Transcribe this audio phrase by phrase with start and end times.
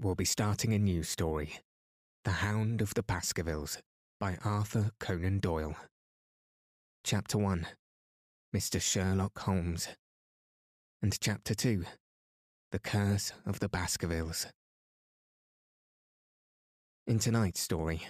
[0.00, 1.58] we'll be starting a new story
[2.24, 3.78] The Hound of the Baskervilles
[4.18, 5.76] by Arthur Conan Doyle.
[7.04, 7.66] Chapter 1
[8.56, 8.80] Mr.
[8.80, 9.88] Sherlock Holmes.
[11.02, 11.84] And Chapter 2
[12.72, 14.46] The Curse of the Baskervilles.
[17.06, 18.00] In tonight's story,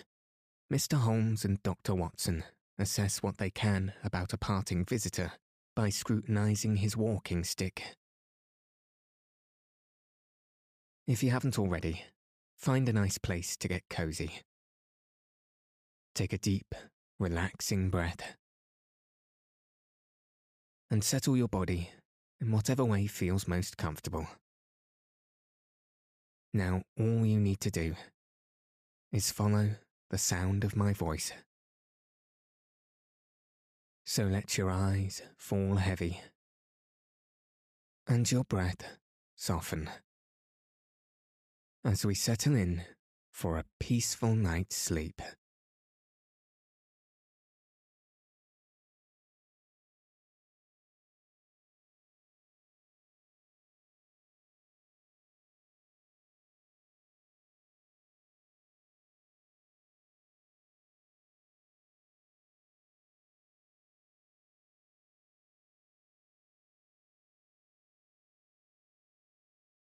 [0.73, 0.99] Mr.
[0.99, 1.97] Holmes and Dr.
[1.97, 2.45] Watson
[2.79, 5.33] assess what they can about a parting visitor
[5.75, 7.97] by scrutinizing his walking stick.
[11.11, 12.05] If you haven't already,
[12.57, 14.31] find a nice place to get cozy.
[16.15, 16.73] Take a deep,
[17.19, 18.37] relaxing breath.
[20.89, 21.91] And settle your body
[22.41, 24.29] in whatever way feels most comfortable.
[26.55, 27.97] Now, all you need to do
[29.11, 29.71] is follow
[30.11, 31.33] the sound of my voice.
[34.07, 36.21] So let your eyes fall heavy
[38.07, 38.97] and your breath
[39.35, 39.91] soften
[41.85, 42.83] as we settle in
[43.33, 45.23] for a peaceful night's sleep.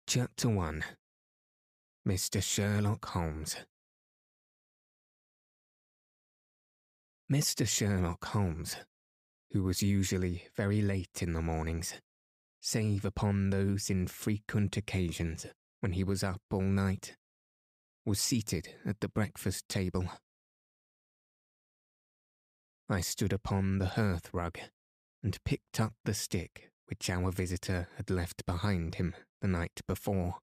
[0.07, 0.83] Chapter 1
[2.07, 2.39] Mr.
[2.39, 3.55] Sherlock Holmes
[7.31, 7.67] Mr.
[7.67, 8.75] Sherlock Holmes,
[9.51, 11.95] who was usually very late in the mornings,
[12.61, 15.47] save upon those infrequent occasions
[15.79, 17.15] when he was up all night,
[18.05, 20.07] was seated at the breakfast table.
[22.87, 24.59] I stood upon the hearth rug
[25.23, 30.35] and picked up the stick which our visitor had left behind him the night before.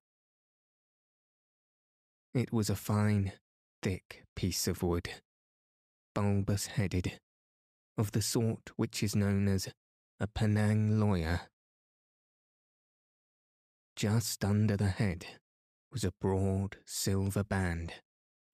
[2.34, 3.32] It was a fine,
[3.82, 5.10] thick piece of wood,
[6.14, 7.20] bulbous headed,
[7.98, 9.68] of the sort which is known as
[10.18, 11.42] a Penang lawyer.
[13.96, 15.26] Just under the head
[15.92, 17.92] was a broad silver band,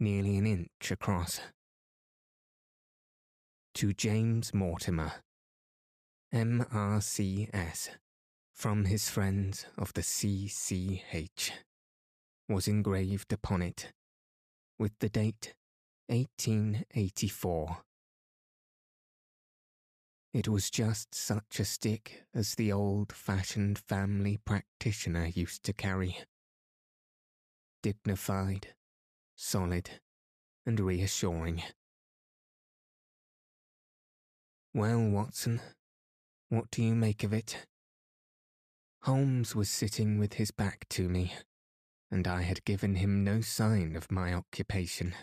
[0.00, 1.41] nearly an inch across.
[3.75, 5.12] To James Mortimer,
[6.34, 7.91] MRCS,
[8.53, 11.53] from his friends of the CCH,
[12.48, 13.92] was engraved upon it,
[14.78, 15.54] with the date
[16.06, 17.78] 1884.
[20.32, 26.19] It was just such a stick as the old fashioned family practitioner used to carry.
[27.82, 28.75] Dignified,
[29.37, 29.91] solid,
[30.66, 31.62] and reassuring.
[34.75, 35.60] Well, Watson,
[36.50, 37.66] what do you make of it?
[39.03, 41.32] Holmes was sitting with his back to me,
[42.10, 45.14] and I had given him no sign of my occupation.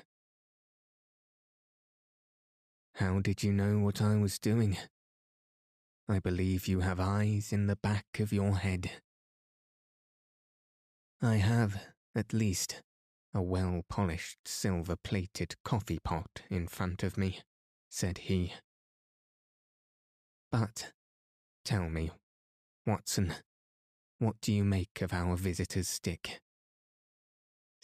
[2.95, 4.77] How did you know what I was doing?
[6.07, 8.91] I believe you have eyes in the back of your head.
[11.21, 11.81] I have,
[12.15, 12.83] at least,
[13.33, 17.39] a well polished silver plated coffee pot in front of me,
[17.89, 18.53] said he.
[20.51, 20.93] But,
[21.65, 22.11] tell me,
[22.85, 23.33] Watson,
[24.19, 26.39] what do you make of our visitor's stick?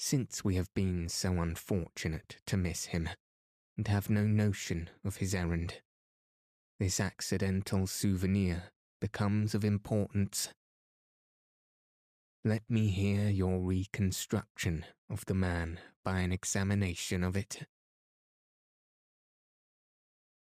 [0.03, 3.07] Since we have been so unfortunate to miss him,
[3.77, 5.75] and have no notion of his errand,
[6.79, 10.49] this accidental souvenir becomes of importance.
[12.43, 17.67] Let me hear your reconstruction of the man by an examination of it.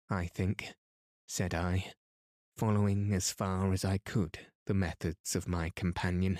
[0.08, 0.72] I think,
[1.26, 1.92] said I,
[2.56, 6.38] following as far as I could the methods of my companion,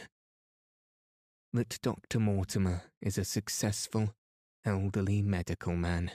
[1.53, 2.19] that Dr.
[2.19, 4.15] Mortimer is a successful,
[4.65, 6.13] elderly medical man,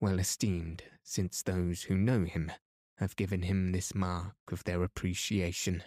[0.00, 2.50] well esteemed since those who know him
[2.98, 5.82] have given him this mark of their appreciation.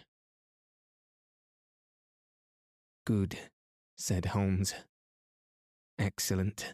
[3.05, 3.37] Good,
[3.97, 4.73] said Holmes.
[5.99, 6.73] Excellent.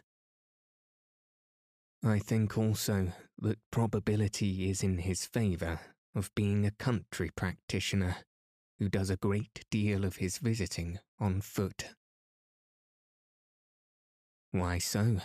[2.04, 5.80] I think also that probability is in his favour
[6.14, 8.18] of being a country practitioner
[8.80, 11.90] who does a great deal of his visiting on foot.
[14.52, 15.18] Why so?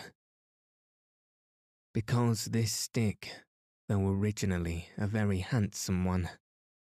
[1.94, 3.30] Because this stick,
[3.88, 6.28] though originally a very handsome one,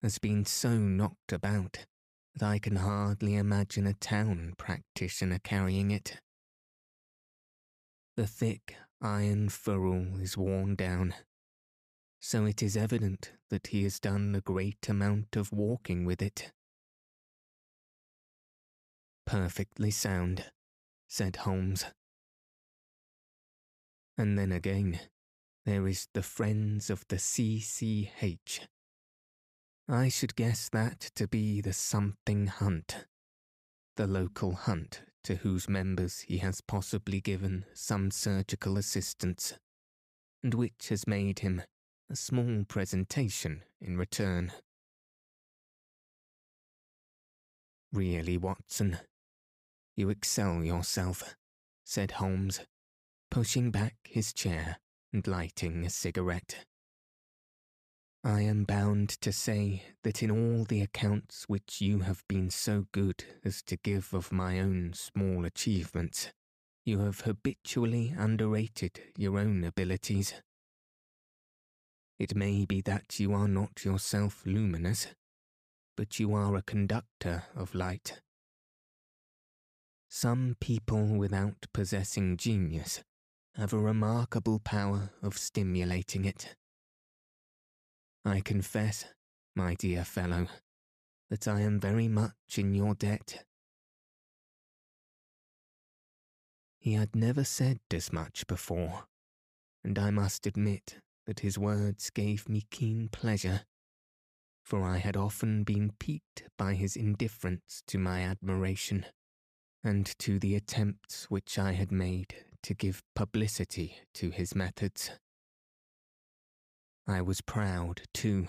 [0.03, 1.87] has been so knocked about
[2.35, 6.21] that I can hardly imagine a town practitioner carrying it.
[8.15, 11.15] The thick iron ferrule is worn down,
[12.21, 16.51] so it is evident that he has done a great amount of walking with it.
[19.25, 20.45] Perfectly sound,
[21.07, 21.83] said Holmes.
[24.17, 24.99] And then again,
[25.65, 28.67] there is the Friends of the CCH.
[29.89, 33.07] I should guess that to be the something hunt,
[33.97, 39.55] the local hunt to whose members he has possibly given some surgical assistance,
[40.43, 41.63] and which has made him
[42.11, 44.51] a small presentation in return.
[47.93, 48.97] Really, Watson,
[49.95, 51.35] you excel yourself,
[51.85, 52.59] said Holmes,
[53.29, 54.79] pushing back his chair
[55.13, 56.65] and lighting a cigarette.
[58.25, 62.87] I am bound to say that in all the accounts which you have been so
[62.91, 66.33] good as to give of my own small achievements,
[66.83, 70.33] you have habitually underrated your own abilities.
[72.21, 75.07] It may be that you are not yourself luminous,
[75.97, 78.21] but you are a conductor of light.
[80.07, 83.01] Some people without possessing genius
[83.55, 86.55] have a remarkable power of stimulating it.
[88.23, 89.05] I confess,
[89.55, 90.45] my dear fellow,
[91.31, 93.45] that I am very much in your debt.
[96.77, 99.05] He had never said as much before,
[99.83, 100.99] and I must admit
[101.31, 103.61] that his words gave me keen pleasure,
[104.65, 109.05] for I had often been piqued by his indifference to my admiration,
[109.81, 115.11] and to the attempts which I had made to give publicity to his methods.
[117.07, 118.47] I was proud, too,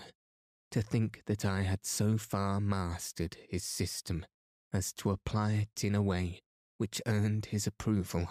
[0.71, 4.25] to think that I had so far mastered his system
[4.73, 6.41] as to apply it in a way
[6.79, 8.27] which earned his approval.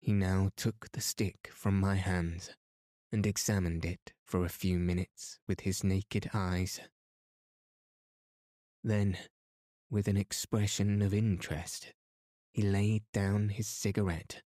[0.00, 2.50] He now took the stick from my hands
[3.12, 6.80] and examined it for a few minutes with his naked eyes.
[8.84, 9.18] Then,
[9.90, 11.92] with an expression of interest,
[12.52, 14.42] he laid down his cigarette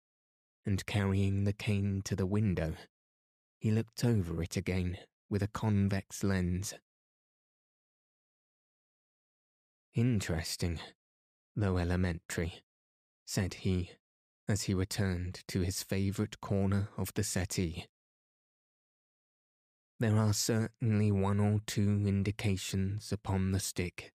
[0.69, 2.75] and carrying the cane to the window,
[3.59, 4.99] he looked over it again
[5.31, 6.75] with a convex lens.
[9.95, 10.79] Interesting,
[11.57, 12.63] though elementary,
[13.25, 13.91] said he
[14.49, 17.87] as he returned to his favourite corner of the settee.
[20.01, 24.13] There are certainly one or two indications upon the stick.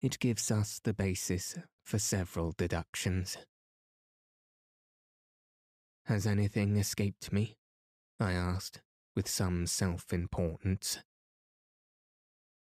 [0.00, 3.36] It gives us the basis for several deductions.
[6.04, 7.56] Has anything escaped me?
[8.20, 8.80] I asked,
[9.14, 11.00] with some self importance.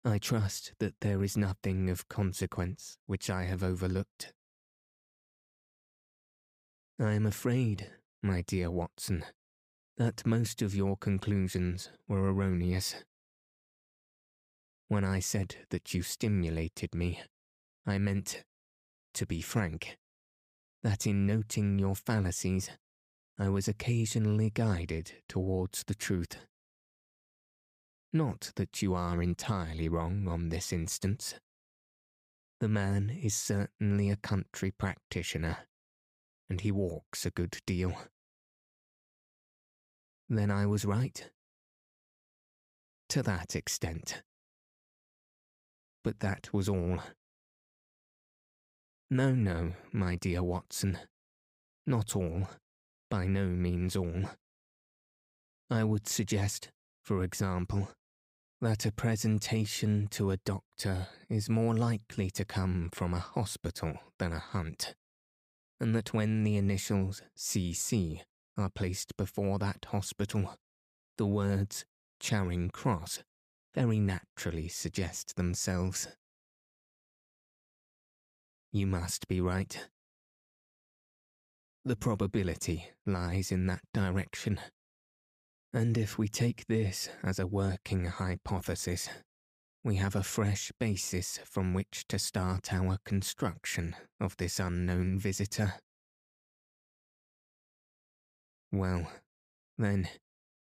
[0.04, 4.32] I trust that there is nothing of consequence which I have overlooked.
[6.98, 7.90] I am afraid,
[8.22, 9.22] my dear Watson,
[9.98, 12.94] that most of your conclusions were erroneous.
[14.88, 17.20] When I said that you stimulated me,
[17.84, 18.44] I meant,
[19.12, 19.98] to be frank,
[20.82, 22.70] that in noting your fallacies,
[23.38, 26.38] I was occasionally guided towards the truth.
[28.10, 31.34] Not that you are entirely wrong on this instance.
[32.60, 35.58] The man is certainly a country practitioner,
[36.48, 37.96] and he walks a good deal.
[40.28, 41.30] Then I was right.
[43.10, 44.22] To that extent.
[46.02, 46.98] But that was all.
[49.10, 50.98] No, no, my dear Watson,
[51.86, 52.48] not all
[53.08, 54.24] by no means all.
[55.70, 56.70] I would suggest,
[57.04, 57.88] for example,
[58.60, 64.32] that a presentation to a doctor is more likely to come from a hospital than
[64.32, 64.94] a hunt,
[65.80, 68.20] and that when the initials CC
[68.56, 70.56] are placed before that hospital,
[71.18, 71.84] the words
[72.18, 73.22] Charing Cross
[73.74, 76.08] very naturally suggest themselves.
[78.72, 79.86] You must be right.
[81.84, 84.58] The probability lies in that direction.
[85.72, 89.08] And if we take this as a working hypothesis,
[89.86, 95.74] we have a fresh basis from which to start our construction of this unknown visitor.
[98.72, 99.06] Well,
[99.78, 100.08] then,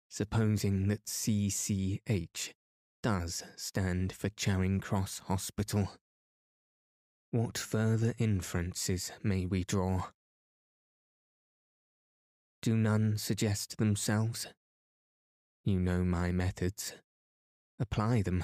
[0.09, 2.51] supposing that CCH
[3.01, 5.89] does stand for Charing Cross Hospital,
[7.31, 10.09] What further inferences may we draw?
[12.61, 14.45] Do none suggest themselves?
[15.65, 16.93] You know my methods.
[17.79, 18.43] Apply them.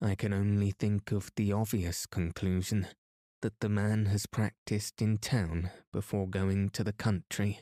[0.00, 2.88] I can only think of the obvious conclusion
[3.40, 7.60] that the man has practiced in town before going to the country.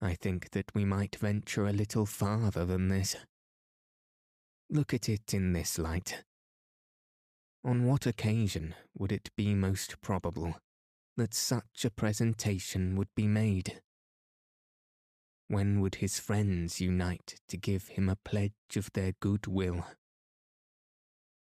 [0.00, 3.14] I think that we might venture a little farther than this.
[4.68, 6.24] Look at it in this light.
[7.64, 10.56] On what occasion would it be most probable
[11.16, 13.80] that such a presentation would be made?
[15.52, 19.84] When would his friends unite to give him a pledge of their goodwill?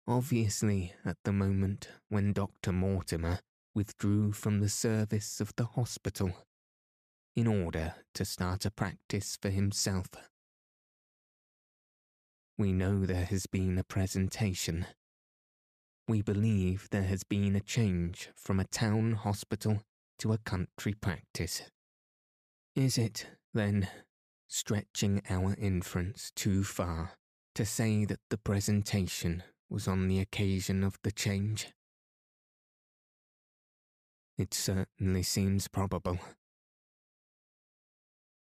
[0.05, 2.73] Obviously, at the moment when Dr.
[2.73, 3.39] Mortimer
[3.73, 6.33] withdrew from the service of the hospital
[7.37, 10.09] in order to start a practice for himself.
[12.59, 14.87] We know there has been a presentation.
[16.09, 19.85] We believe there has been a change from a town hospital
[20.19, 21.63] to a country practice.
[22.75, 23.89] Is it, then,
[24.49, 27.13] stretching our inference too far
[27.55, 31.69] to say that the presentation was on the occasion of the change?
[34.39, 36.19] It certainly seems probable.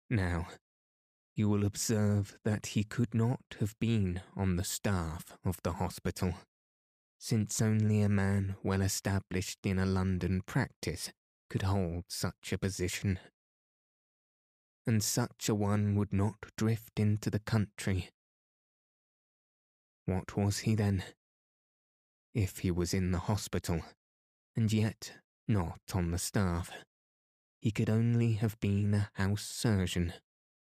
[0.09, 0.47] Now,
[1.35, 6.33] you will observe that he could not have been on the staff of the hospital,
[7.19, 11.11] since only a man well established in a London practice
[11.49, 13.19] could hold such a position.
[14.87, 18.09] And such a one would not drift into the country.
[20.05, 21.03] What was he then?
[22.33, 23.81] If he was in the hospital,
[24.55, 25.13] and yet
[25.47, 26.71] not on the staff
[27.65, 30.13] he could only have been a house surgeon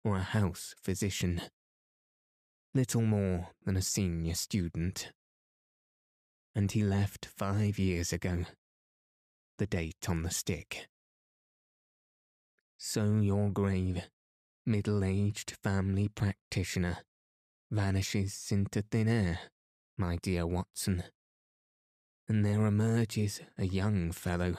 [0.05, 1.41] or a house physician,
[2.73, 5.11] little more than a senior student.
[6.55, 8.45] And he left five years ago,
[9.57, 10.87] the date on the stick.
[12.77, 14.07] So your grave,
[14.65, 16.99] middle aged family practitioner,
[17.71, 19.39] vanishes into thin air,
[19.97, 21.03] my dear Watson.
[22.29, 24.55] And there emerges a young fellow,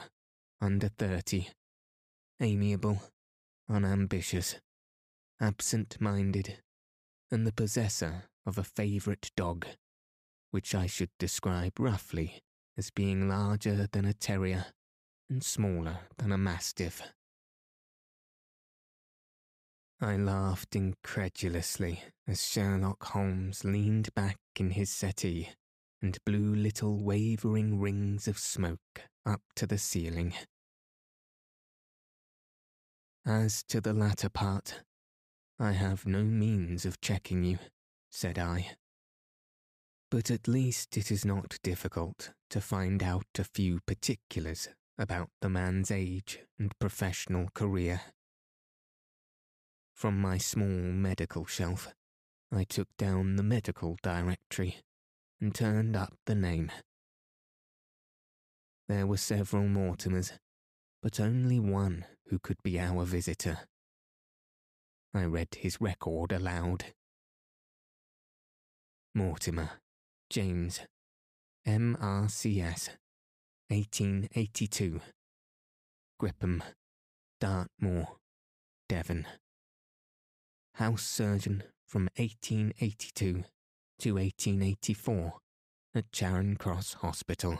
[0.59, 1.49] under thirty,
[2.41, 3.01] amiable,
[3.69, 4.59] unambitious,
[5.39, 6.57] absent minded,
[7.31, 9.65] and the possessor of a favourite dog,
[10.51, 12.41] which I should describe roughly
[12.77, 14.65] as being larger than a terrier
[15.29, 17.01] and smaller than a mastiff.
[20.01, 25.49] I laughed incredulously as Sherlock Holmes leaned back in his settee
[26.01, 30.33] and blew little wavering rings of smoke up to the ceiling.
[33.25, 34.83] As to the latter part,
[35.59, 37.59] I have no means of checking you,
[38.09, 38.77] said I.
[40.09, 45.49] But at least it is not difficult to find out a few particulars about the
[45.49, 48.01] man's age and professional career.
[49.99, 51.89] From my small medical shelf,
[52.53, 54.77] I took down the medical directory
[55.41, 56.71] and turned up the name.
[58.87, 60.31] There were several Mortimers,
[61.03, 63.67] but only one who could be our visitor.
[65.13, 66.85] I read his record aloud.
[69.13, 69.81] Mortimer,
[70.29, 70.79] James,
[71.67, 72.91] MRCS,
[73.67, 75.01] 1882.
[76.21, 76.63] Grimpen,
[77.41, 78.07] Dartmoor,
[78.87, 79.27] Devon.
[80.79, 83.43] House surgeon from 1882
[83.99, 85.33] to 1884
[85.93, 87.59] at Charing Cross Hospital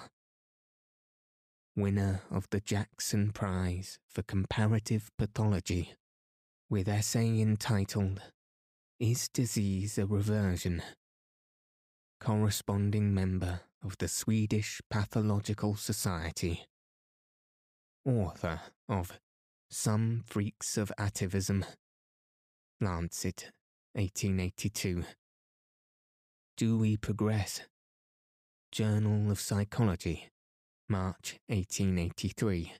[1.75, 5.95] winner of the Jackson Prize for Comparative Pathology,
[6.69, 8.21] with essay entitled
[9.01, 10.81] Is Disease a Reversion?
[12.21, 16.67] Corresponding member of the Swedish Pathological Society.
[18.05, 19.19] Author of
[19.69, 21.65] Some Freaks of Atavism.
[22.81, 23.51] Lancet,
[23.91, 25.03] 1882.
[26.55, 27.59] Do We Progress?
[28.71, 30.29] Journal of Psychology,
[30.87, 32.71] March 1883.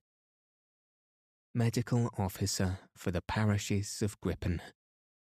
[1.53, 4.62] Medical Officer for the parishes of Grimpen,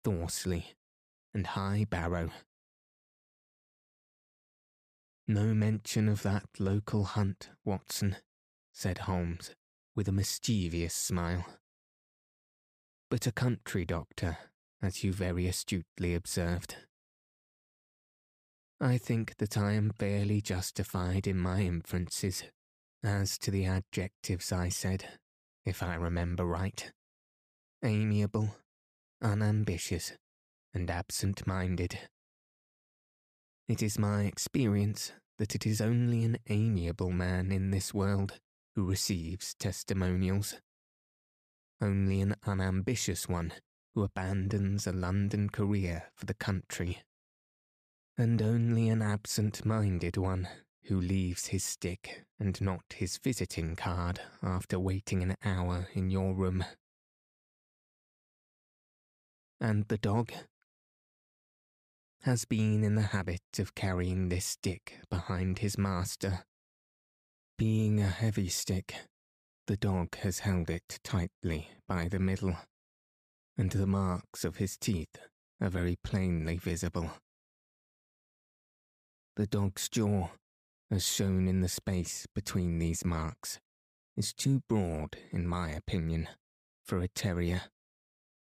[0.03, 0.63] Thorsley,
[1.35, 2.31] and High Barrow.
[5.27, 8.15] No mention of that local hunt, Watson,
[8.73, 9.51] said Holmes,
[9.95, 11.45] with a mischievous smile.
[13.11, 14.39] But a country doctor,
[14.83, 16.75] as you very astutely observed.
[18.81, 22.43] I think that I am fairly justified in my inferences
[23.01, 25.05] as to the adjectives I said,
[25.65, 26.91] if I remember right
[27.83, 28.55] amiable,
[29.21, 30.13] unambitious,
[30.73, 31.99] and absent minded.
[33.67, 38.39] It is my experience that it is only an amiable man in this world
[38.75, 40.55] who receives testimonials.
[41.81, 43.51] Only an unambitious one
[43.93, 47.03] who abandons a London career for the country.
[48.17, 50.47] And only an absent minded one
[50.83, 56.33] who leaves his stick and not his visiting card after waiting an hour in your
[56.33, 56.63] room.
[59.59, 60.31] And the dog
[62.23, 66.45] has been in the habit of carrying this stick behind his master.
[67.57, 68.95] Being a heavy stick,
[69.67, 72.57] the dog has held it tightly by the middle,
[73.57, 75.17] and the marks of his teeth
[75.61, 77.11] are very plainly visible.
[79.35, 80.29] The dog's jaw,
[80.91, 83.59] as shown in the space between these marks,
[84.15, 86.29] is too broad, in my opinion,
[86.85, 87.63] for a terrier,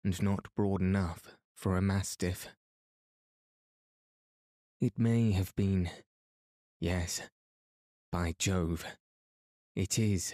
[0.04, 2.48] and not broad enough for a mastiff.
[4.80, 5.92] It may have been.
[6.80, 7.22] Yes,
[8.12, 8.84] by Jove,
[9.76, 10.34] it is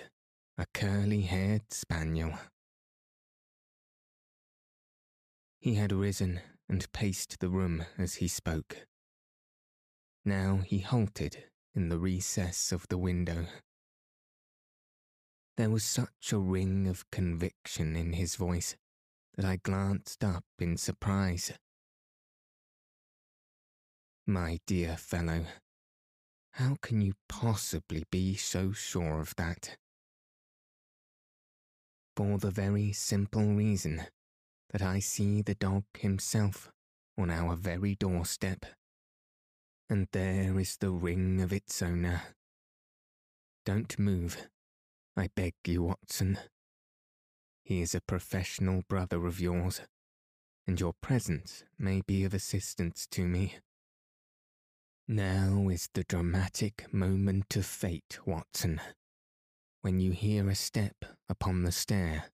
[0.57, 2.31] a curly haired spaniel.
[5.67, 8.87] He had risen and paced the room as he spoke.
[10.23, 11.43] Now he halted
[11.75, 13.47] in the recess of the window.
[15.57, 18.77] There was such a ring of conviction in his voice
[19.35, 21.51] that I glanced up in surprise.
[24.25, 25.47] My dear fellow,
[26.51, 29.75] how can you possibly be so sure of that?
[32.15, 34.07] For the very simple reason
[34.71, 36.71] that I see the dog himself
[37.17, 38.65] on our very doorstep.
[39.89, 42.21] And there is the ring of its owner.
[43.65, 44.47] Don't move,
[45.15, 46.37] I beg you, Watson.
[47.63, 49.81] He is a professional brother of yours,
[50.65, 53.55] and your presence may be of assistance to me.
[55.07, 58.81] Now is the dramatic moment of fate, Watson,
[59.81, 62.25] when you hear a step upon the stair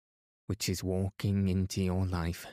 [0.47, 2.45] which is walking into your life,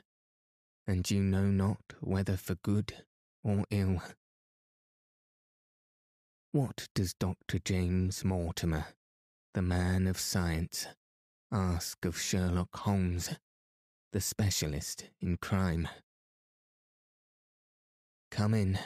[0.86, 3.04] and you know not whether for good
[3.42, 4.02] or ill.
[6.52, 7.58] What does Dr.
[7.58, 8.86] James Mortimer,
[9.54, 10.86] the man of science,
[11.52, 13.30] ask of Sherlock Holmes,
[14.12, 15.88] the specialist in crime?
[18.30, 18.78] Come in.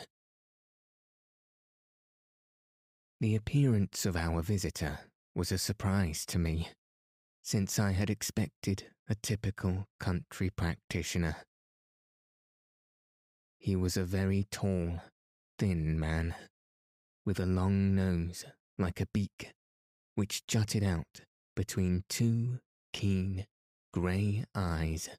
[3.21, 5.01] The appearance of our visitor
[5.35, 6.69] was a surprise to me,
[7.43, 11.37] since I had expected a typical country practitioner.
[13.59, 15.01] He was a very tall,
[15.59, 16.35] thin man,
[17.27, 18.45] with a long nose
[18.79, 19.53] like a beak,
[20.15, 21.21] which jutted out
[21.55, 22.61] between two
[22.93, 23.47] keen,
[23.93, 25.11] grey eyes,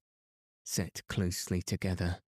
[0.64, 2.20] set closely together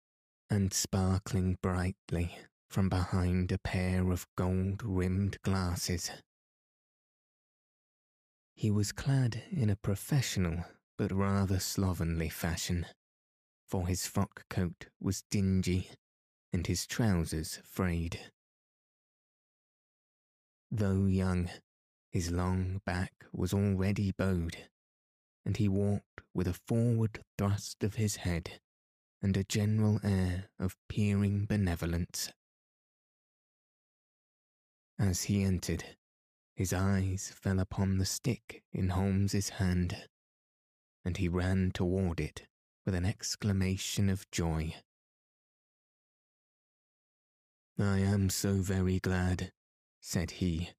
[0.50, 2.38] and sparkling brightly
[2.70, 6.10] from behind a pair of gold rimmed glasses.
[8.54, 10.64] He was clad in a professional
[10.98, 12.84] but rather slovenly fashion,
[13.66, 15.88] for his frock coat was dingy
[16.52, 18.18] and his trousers frayed.
[20.70, 21.48] Though young,
[22.10, 24.56] his long back was already bowed,
[25.46, 28.60] and he walked with a forward thrust of his head
[29.22, 32.32] and a general air of peering benevolence.
[34.98, 35.96] As he entered,
[36.56, 40.08] his eyes fell upon the stick in Holmes's hand,
[41.04, 42.46] and he ran toward it
[42.84, 44.74] with an exclamation of joy.
[47.78, 49.52] I am so very glad,
[50.00, 50.70] said he.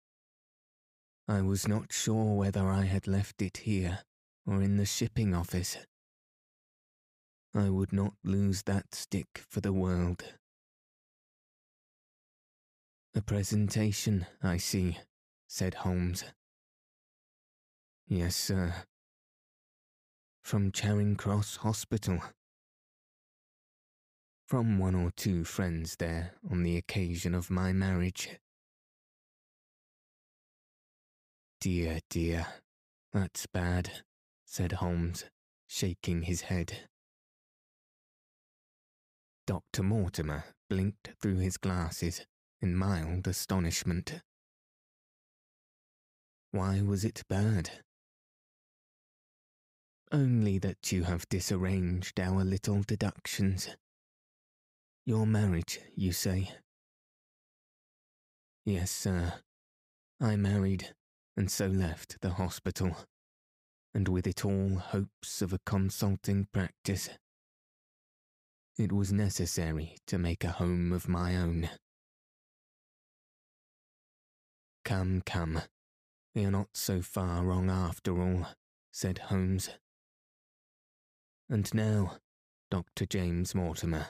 [1.27, 3.99] I was not sure whether I had left it here
[4.45, 5.77] or in the shipping office.
[7.53, 10.23] I would not lose that stick for the world.
[13.15, 14.97] A presentation, I see,
[15.47, 16.23] said Holmes.
[18.08, 18.73] Yes, sir.
[20.49, 22.23] From Charing Cross Hospital.
[24.47, 28.29] From one or two friends there on the occasion of my marriage.
[31.62, 32.47] Dear, dear,
[33.13, 34.01] that's bad,
[34.43, 35.25] said Holmes,
[35.67, 36.89] shaking his head.
[39.45, 39.83] Dr.
[39.83, 42.25] Mortimer blinked through his glasses
[42.59, 44.23] in mild astonishment.
[46.49, 47.83] Why was it bad?
[50.12, 53.69] Only that you have disarranged our little deductions.
[55.06, 56.52] Your marriage, you say?
[58.65, 59.34] Yes, sir.
[60.19, 60.93] I married,
[61.38, 62.98] and so left the hospital,
[63.93, 67.10] and with it all hopes of a consulting practice.
[68.78, 71.69] It was necessary to make a home of my own
[74.89, 75.62] Come, come.
[76.34, 78.48] We are not so far wrong after all,
[78.91, 79.69] said Holmes.
[81.51, 82.17] And now,
[82.69, 83.07] Dr.
[83.07, 84.09] James Mortimer.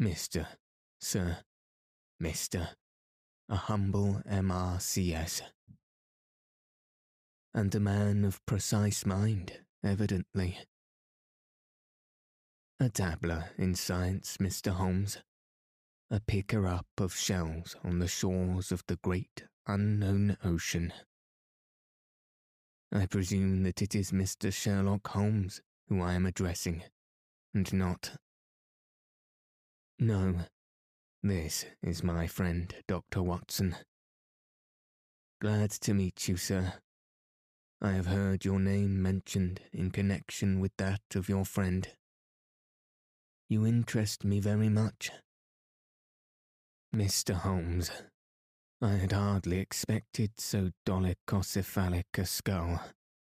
[0.00, 0.46] Mr.
[1.00, 1.38] Sir,
[2.22, 2.68] Mr.
[3.48, 5.42] A humble MRCS.
[7.52, 10.58] And a man of precise mind, evidently.
[12.78, 14.70] A dabbler in science, Mr.
[14.70, 15.18] Holmes.
[16.10, 20.92] A picker up of shells on the shores of the great unknown ocean.
[22.92, 24.52] I presume that it is Mr.
[24.52, 26.82] Sherlock Holmes who I am addressing,
[27.54, 28.12] and not.
[29.98, 30.34] No,
[31.22, 33.22] this is my friend, Dr.
[33.22, 33.76] Watson.
[35.40, 36.74] Glad to meet you, sir.
[37.80, 41.88] I have heard your name mentioned in connection with that of your friend.
[43.48, 45.10] You interest me very much.
[46.94, 47.34] Mr.
[47.34, 47.90] Holmes,
[48.82, 52.78] I had hardly expected so dolichocephalic a skull,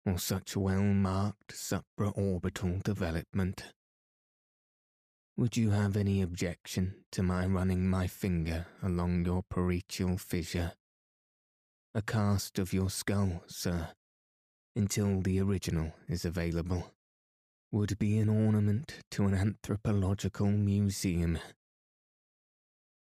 [0.07, 3.65] or such well marked supraorbital development.
[5.37, 10.73] Would you have any objection to my running my finger along your parietal fissure?
[11.95, 13.91] A cast of your skull, sir,
[14.75, 16.95] until the original is available,
[17.71, 21.39] would be an ornament to an anthropological museum.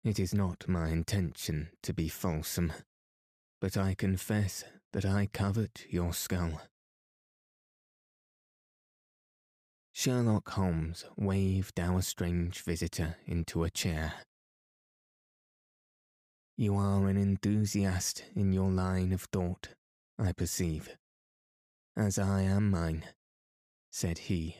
[0.03, 2.73] It is not my intention to be fulsome,
[3.61, 6.61] but I confess that I covet your skull.
[9.93, 14.13] Sherlock Holmes waved our strange visitor into a chair.
[16.57, 19.69] You are an enthusiast in your line of thought,
[20.19, 20.97] I perceive
[21.95, 23.05] as I am mine,
[23.91, 24.57] said he.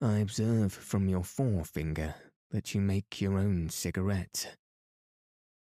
[0.00, 2.14] I observe from your forefinger
[2.54, 4.46] that you make your own cigarettes.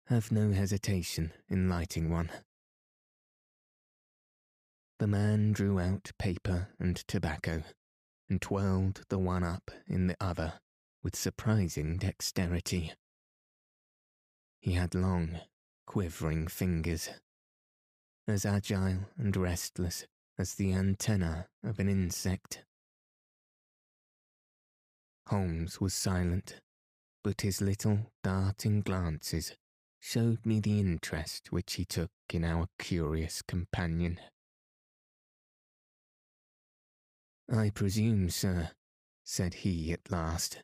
[0.07, 2.29] Have no hesitation in lighting one.
[4.99, 7.63] The man drew out paper and tobacco
[8.29, 10.55] and twirled the one up in the other
[11.01, 12.91] with surprising dexterity.
[14.59, 15.39] He had long,
[15.87, 17.09] quivering fingers
[18.27, 20.05] as agile and restless
[20.37, 22.65] as the antenna of an insect.
[25.27, 26.59] Holmes was silent,
[27.23, 29.55] but his little darting glances
[29.99, 34.19] showed me the interest which he took in our curious companion.
[37.53, 38.71] I presume, sir,
[39.23, 40.63] said he at last,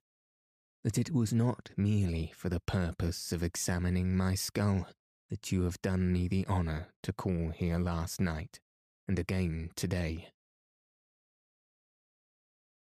[0.83, 4.87] that it was not merely for the purpose of examining my skull
[5.29, 8.59] that you have done me the honour to call here last night
[9.07, 10.29] and again today.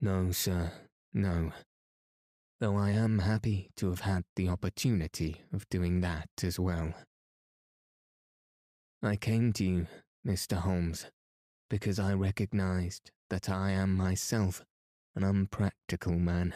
[0.02, 0.72] No, sir,
[1.14, 1.52] no.
[2.64, 6.94] Though I am happy to have had the opportunity of doing that as well.
[9.02, 9.88] I came to you,
[10.26, 10.56] Mr.
[10.56, 11.08] Holmes,
[11.70, 14.64] because I recognized that I am myself
[15.14, 16.54] an unpractical man,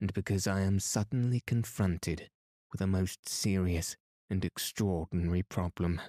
[0.00, 2.30] and because I am suddenly confronted
[2.70, 3.96] with a most serious
[4.30, 6.00] and extraordinary problem.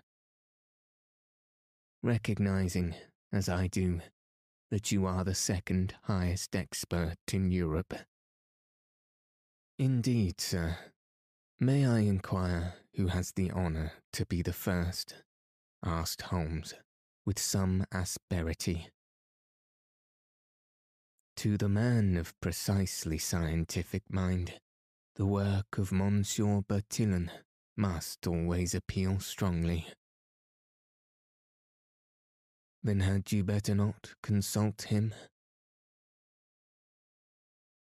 [2.03, 2.93] Recognizing,
[3.33, 4.01] as I do,
[4.69, 7.95] that you are the second highest expert in Europe.
[9.81, 10.77] Indeed, sir.
[11.59, 15.23] May I inquire who has the honour to be the first?
[15.83, 16.75] asked Holmes,
[17.25, 18.89] with some asperity.
[21.37, 24.59] To the man of precisely scientific mind,
[25.15, 27.31] the work of Monsieur Bertillon
[27.75, 29.87] must always appeal strongly.
[32.83, 35.15] Then had you better not consult him?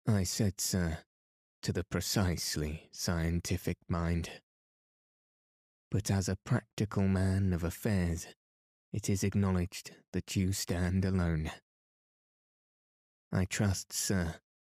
[0.06, 1.00] I said, sir,
[1.62, 4.30] to the precisely scientific mind.
[5.90, 8.26] But as a practical man of affairs,
[8.92, 11.50] it is acknowledged that you stand alone.
[13.32, 14.36] I trust, sir,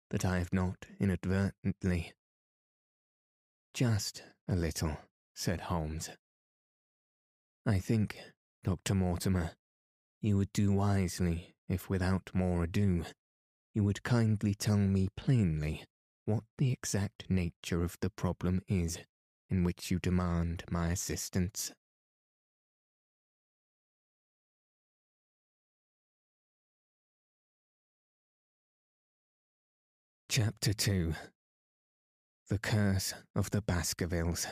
[0.09, 2.13] that I have not inadvertently,
[3.73, 4.97] just a little,
[5.33, 6.09] said Holmes.
[7.65, 8.17] I think,
[8.63, 8.93] Dr.
[8.93, 9.51] Mortimer,
[10.21, 13.05] you would do wisely if without more ado
[13.73, 15.85] you would kindly tell me plainly
[16.25, 18.97] what the exact nature of the problem is
[19.49, 21.73] in which you demand my assistance.
[30.29, 31.13] Chapter 2
[32.49, 34.47] The Curse of the Baskervilles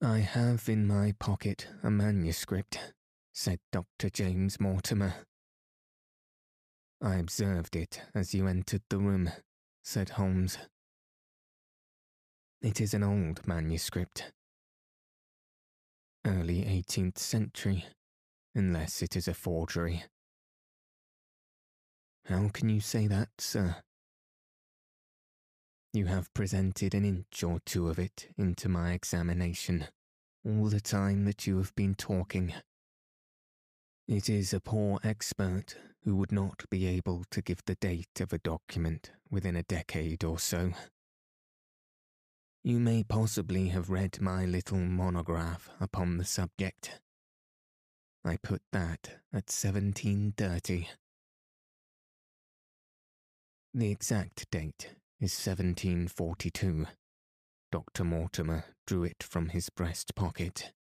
[0.00, 2.78] I have in my pocket a manuscript,
[3.32, 4.10] said Dr.
[4.10, 5.27] James Mortimer.
[7.00, 9.30] I observed it as you entered the room,
[9.84, 10.58] said Holmes.
[12.60, 14.32] It is an old manuscript.
[16.26, 17.86] Early 18th century,
[18.54, 20.04] unless it is a forgery.
[22.24, 23.76] How can you say that, sir?
[25.92, 29.86] You have presented an inch or two of it into my examination
[30.44, 32.52] all the time that you have been talking.
[34.08, 38.32] It is a poor expert who would not be able to give the date of
[38.32, 40.72] a document within a decade or so.
[42.64, 47.00] You may possibly have read my little monograph upon the subject.
[48.24, 50.88] I put that at 1730.
[53.74, 56.86] The exact date is 1742.
[57.70, 58.04] Dr.
[58.04, 60.72] Mortimer drew it from his breast pocket.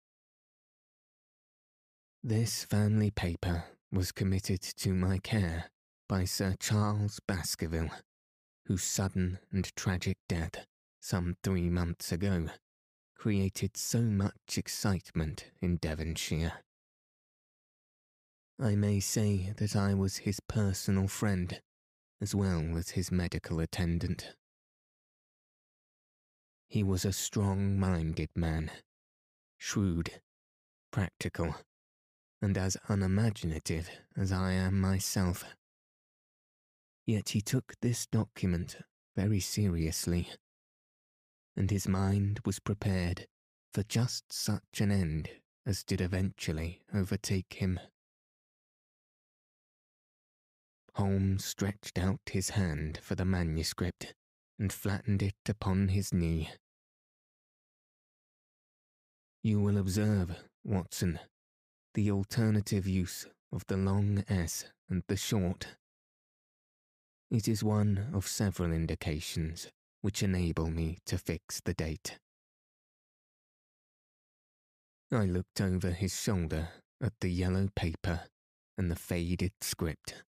[2.23, 5.71] This family paper was committed to my care
[6.09, 7.91] by Sir Charles Baskerville,
[8.67, 10.67] whose sudden and tragic death
[11.01, 12.49] some three months ago
[13.17, 16.53] created so much excitement in Devonshire.
[18.61, 21.61] I may say that I was his personal friend
[22.21, 24.35] as well as his medical attendant.
[26.69, 28.71] He was a strong minded man,
[29.59, 30.21] shrewd,
[30.91, 31.57] practical,
[32.47, 35.45] and as unimaginative as I am myself.
[37.05, 38.77] Yet he took this document
[39.17, 40.29] very seriously,
[41.57, 43.27] and his mind was prepared
[43.75, 45.29] for just such an end
[45.67, 47.81] as did eventually overtake him.
[50.95, 54.15] Holmes stretched out his hand for the manuscript
[54.57, 56.51] and flattened it upon his knee.
[59.43, 61.19] You will observe, Watson,
[61.97, 65.77] the alternative use of the long S and the short.
[67.31, 69.69] It is one of several indications
[70.03, 72.19] which enable me to fix the date.
[75.11, 76.69] I looked over his shoulder
[77.03, 78.25] at the yellow paper
[78.77, 80.23] and the faded script.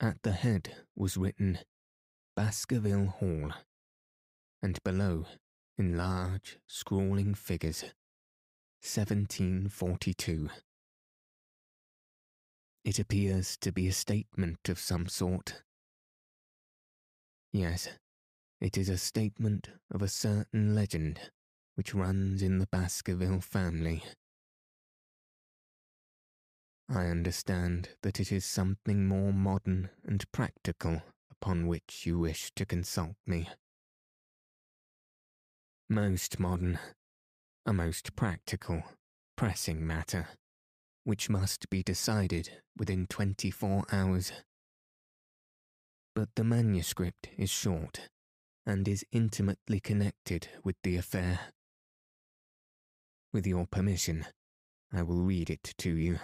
[0.00, 1.58] At the head was written
[2.34, 3.52] Baskerville Hall,
[4.62, 5.26] and below,
[5.76, 7.84] in large, scrawling figures,
[8.80, 10.48] 1742.
[12.84, 15.62] It appears to be a statement of some sort.
[17.52, 17.88] Yes,
[18.60, 21.30] it is a statement of a certain legend
[21.74, 24.02] which runs in the Baskerville family.
[26.88, 32.64] I understand that it is something more modern and practical upon which you wish to
[32.64, 33.48] consult me.
[35.88, 36.78] Most modern,
[37.68, 38.82] a most practical,
[39.36, 40.28] pressing matter,
[41.04, 44.32] which must be decided within 24 hours.
[46.14, 48.08] But the manuscript is short
[48.64, 51.40] and is intimately connected with the affair.
[53.34, 54.24] With your permission,
[54.90, 56.20] I will read it to you.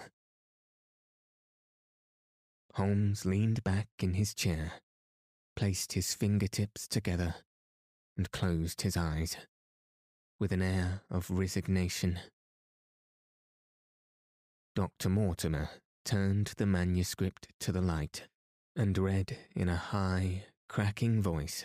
[2.72, 4.80] Holmes leaned back in his chair,
[5.56, 7.34] placed his fingertips together,
[8.16, 9.36] and closed his eyes
[10.38, 12.18] with an air of resignation.
[14.74, 15.08] Dr.
[15.08, 15.70] Mortimer
[16.04, 18.26] turned the manuscript to the light
[18.76, 21.64] and read in a high, cracking voice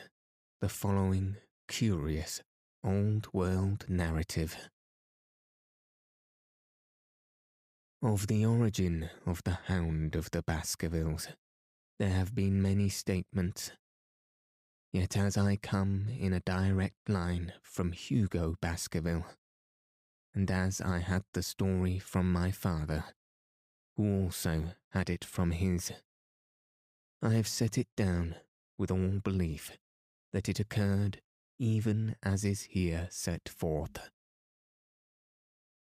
[0.62, 2.41] the following curious,
[2.84, 4.58] old world narrative.
[8.01, 11.27] Of the origin of the Hound of the Baskervilles,
[11.97, 13.71] there have been many statements
[14.91, 19.25] Yet as I come in a direct line from Hugo Baskerville,
[20.34, 23.04] and as I had the story from my father,
[23.95, 25.91] who also had it from his,
[27.21, 28.36] I have set it down
[28.78, 29.78] with all belief
[30.32, 31.21] that it occurred
[31.60, 34.10] even as is here set forth.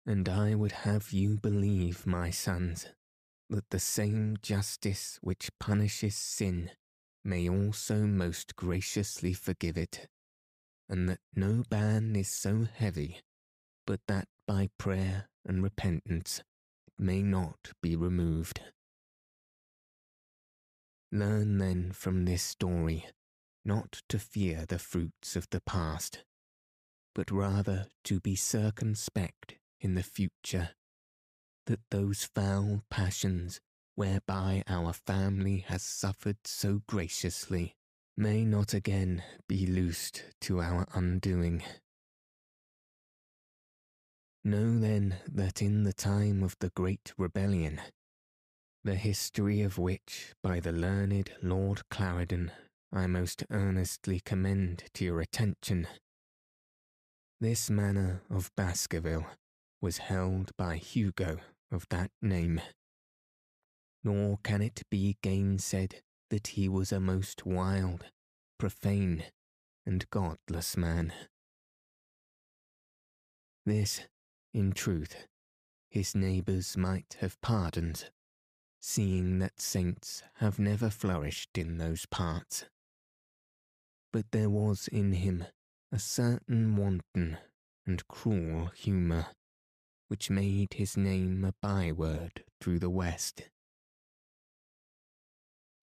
[0.05, 2.87] And I would have you believe, my sons,
[3.49, 6.71] that the same justice which punishes sin
[7.23, 10.07] may also most graciously forgive it,
[10.87, 13.21] and that no ban is so heavy
[13.89, 16.43] but that by prayer and repentance
[16.85, 18.61] it may not be removed.
[21.11, 23.07] Learn then from this story
[23.65, 26.23] not to fear the fruits of the past,
[27.15, 30.69] but rather to be circumspect in the future,
[31.65, 33.59] that those foul passions
[33.99, 37.75] whereby our family has suffered so graciously,
[38.15, 41.61] may not again be loosed to our undoing.
[44.41, 47.81] Know then that in the time of the Great Rebellion,
[48.85, 52.53] the history of which by the learned Lord Clarendon
[52.93, 55.89] I most earnestly commend to your attention.
[57.41, 59.27] This manor of Baskerville
[59.81, 62.61] was held by Hugo of that name.
[64.03, 68.05] Nor can it be gainsaid that he was a most wild,
[68.57, 69.25] profane,
[69.85, 71.11] and godless man.
[73.65, 74.01] This,
[74.53, 75.27] in truth,
[75.89, 78.09] his neighbours might have pardoned,
[78.79, 82.65] seeing that saints have never flourished in those parts.
[84.13, 85.45] But there was in him
[85.91, 87.37] a certain wanton
[87.85, 89.27] and cruel humour,
[90.07, 93.49] which made his name a byword through the West.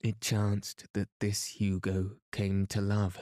[0.00, 3.18] It chanced that this Hugo came to love,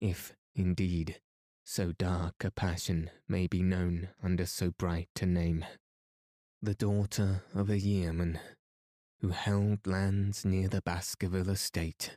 [0.00, 1.20] if, indeed,
[1.64, 5.64] so dark a passion may be known under so bright a name,
[6.60, 8.38] the daughter of a yeoman
[9.20, 12.16] who held lands near the Baskerville estate.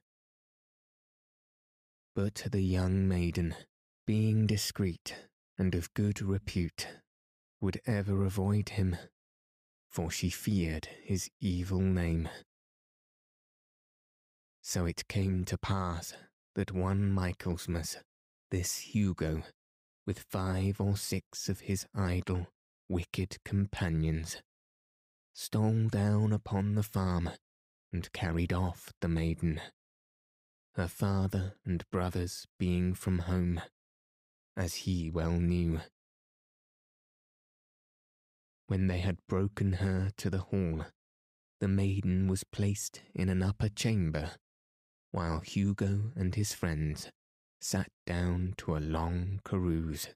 [2.15, 3.56] But the young maiden,
[4.06, 5.15] being discreet
[5.58, 6.88] and of good repute,
[7.62, 8.97] would ever avoid him,
[9.89, 12.30] for she feared his evil name.
[14.62, 16.13] So it came to pass
[16.56, 17.97] that one Michaelmas
[18.52, 19.43] this Hugo,
[20.06, 22.47] with five or six of his idle,
[22.89, 24.41] wicked companions,
[25.34, 27.30] stole down upon the farm
[27.93, 29.62] and carried off the maiden,
[30.76, 33.62] her father and brothers being from home,
[34.56, 35.80] as he well knew.
[38.67, 40.86] When they had broken her to the hall,
[41.60, 44.32] the maiden was placed in an upper chamber,
[45.12, 47.12] while Hugo and his friends
[47.60, 50.08] sat down to a long carouse,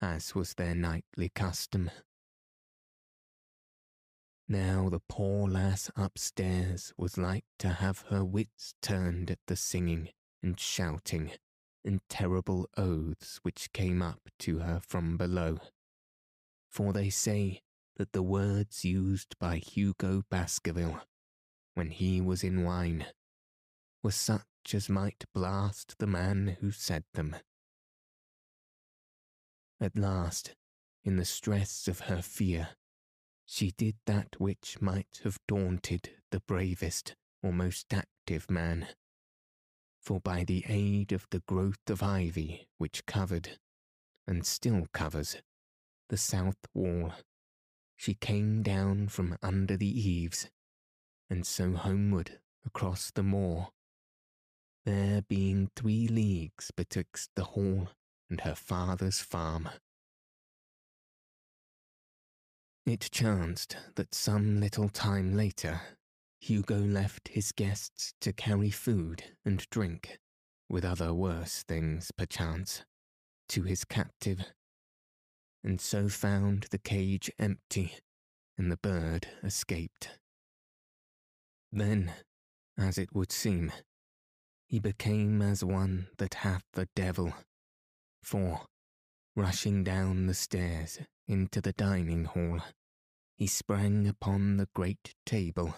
[0.00, 1.90] as was their nightly custom.
[4.48, 10.10] Now the poor lass upstairs was like to have her wits turned at the singing
[10.42, 11.32] and shouting
[11.84, 15.58] and terrible oaths which came up to her from below.
[16.70, 17.62] For they say
[17.96, 21.00] that the words used by Hugo Baskerville
[21.74, 23.06] when he was in wine
[24.06, 27.34] were such as might blast the man who said them.
[29.80, 30.54] At last,
[31.02, 32.68] in the stress of her fear,
[33.46, 38.86] she did that which might have daunted the bravest or most active man.
[40.00, 43.58] For by the aid of the growth of ivy which covered,
[44.24, 45.38] and still covers,
[46.10, 47.12] the south wall,
[47.96, 50.48] she came down from under the eaves,
[51.28, 53.70] and so homeward across the moor
[54.86, 57.88] there being three leagues betwixt the hall
[58.30, 59.68] and her father's farm.
[62.86, 65.80] It chanced that some little time later,
[66.40, 70.18] Hugo left his guests to carry food and drink,
[70.68, 72.84] with other worse things perchance,
[73.48, 74.52] to his captive,
[75.64, 77.94] and so found the cage empty
[78.56, 80.10] and the bird escaped.
[81.72, 82.12] Then,
[82.78, 83.72] as it would seem,
[84.68, 87.32] he became as one that hath the devil.
[88.22, 88.66] For,
[89.36, 90.98] rushing down the stairs
[91.28, 92.60] into the dining hall,
[93.36, 95.76] he sprang upon the great table,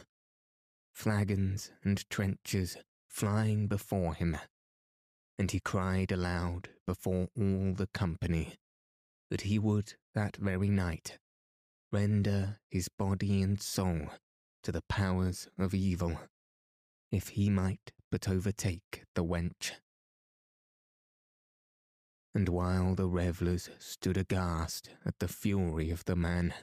[0.94, 2.76] flagons and trenchers
[3.08, 4.38] flying before him,
[5.38, 8.54] and he cried aloud before all the company
[9.30, 11.18] that he would that very night
[11.92, 14.08] render his body and soul
[14.62, 16.18] to the powers of evil,
[17.10, 19.72] if he might but overtake the wench.
[22.34, 26.54] And while the revellers stood aghast at the fury of the man,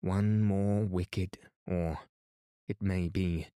[0.00, 2.00] one more wicked, or,
[2.68, 3.48] it may be,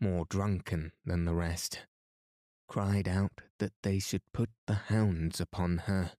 [0.00, 1.86] more drunken than the rest,
[2.68, 6.12] cried out that they should put the hounds upon her.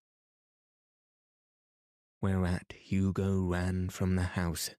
[2.22, 4.72] Whereat Hugo ran from the house,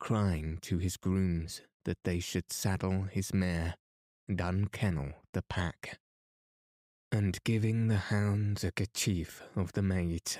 [0.00, 3.76] crying to his grooms that they should saddle his mare
[4.28, 5.98] and unkennel the pack.
[7.12, 10.38] And giving the hounds a kerchief of the maids,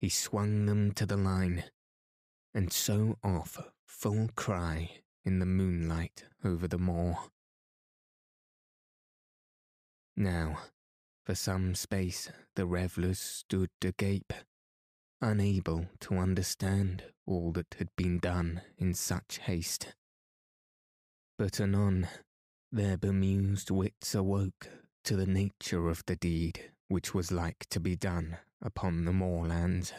[0.00, 1.64] he swung them to the line,
[2.54, 4.90] and so off full cry
[5.24, 7.18] in the moonlight over the moor.
[10.16, 10.58] Now,
[11.24, 14.32] for some space the revellers stood agape,
[15.20, 19.94] unable to understand all that had been done in such haste.
[21.38, 22.08] But anon
[22.72, 24.68] their bemused wits awoke
[25.04, 29.92] to the nature of the deed which was like to be done upon the moorlands.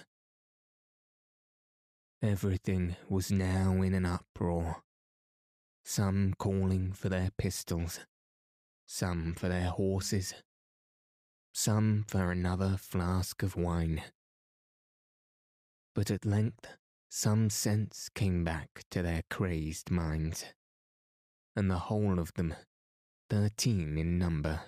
[2.21, 4.83] Everything was now in an uproar,
[5.83, 8.01] some calling for their pistols,
[8.85, 10.33] some for their horses,
[11.53, 14.03] some for another flask of wine.
[15.95, 16.67] But at length
[17.09, 20.45] some sense came back to their crazed minds,
[21.55, 22.53] and the whole of them,
[23.29, 24.61] thirteen in number,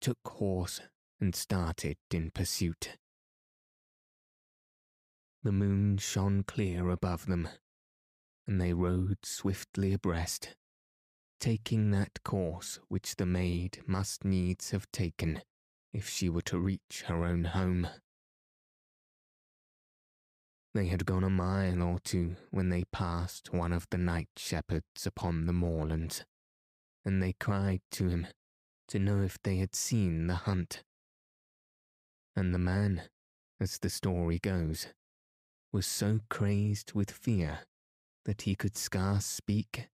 [0.00, 0.80] took horse
[1.20, 2.98] and started in pursuit.
[5.42, 7.48] The moon shone clear above them,
[8.46, 10.56] and they rode swiftly abreast,
[11.40, 15.42] taking that course which the maid must needs have taken
[15.92, 17.86] if she were to reach her own home.
[20.74, 25.06] They had gone a mile or two when they passed one of the night shepherds
[25.06, 26.24] upon the moorlands,
[27.04, 28.26] and they cried to him
[28.88, 30.82] to know if they had seen the hunt.
[32.34, 33.02] And the man,
[33.60, 34.88] as the story goes,
[35.70, 37.60] was so crazed with fear
[38.24, 39.88] that he could scarce speak.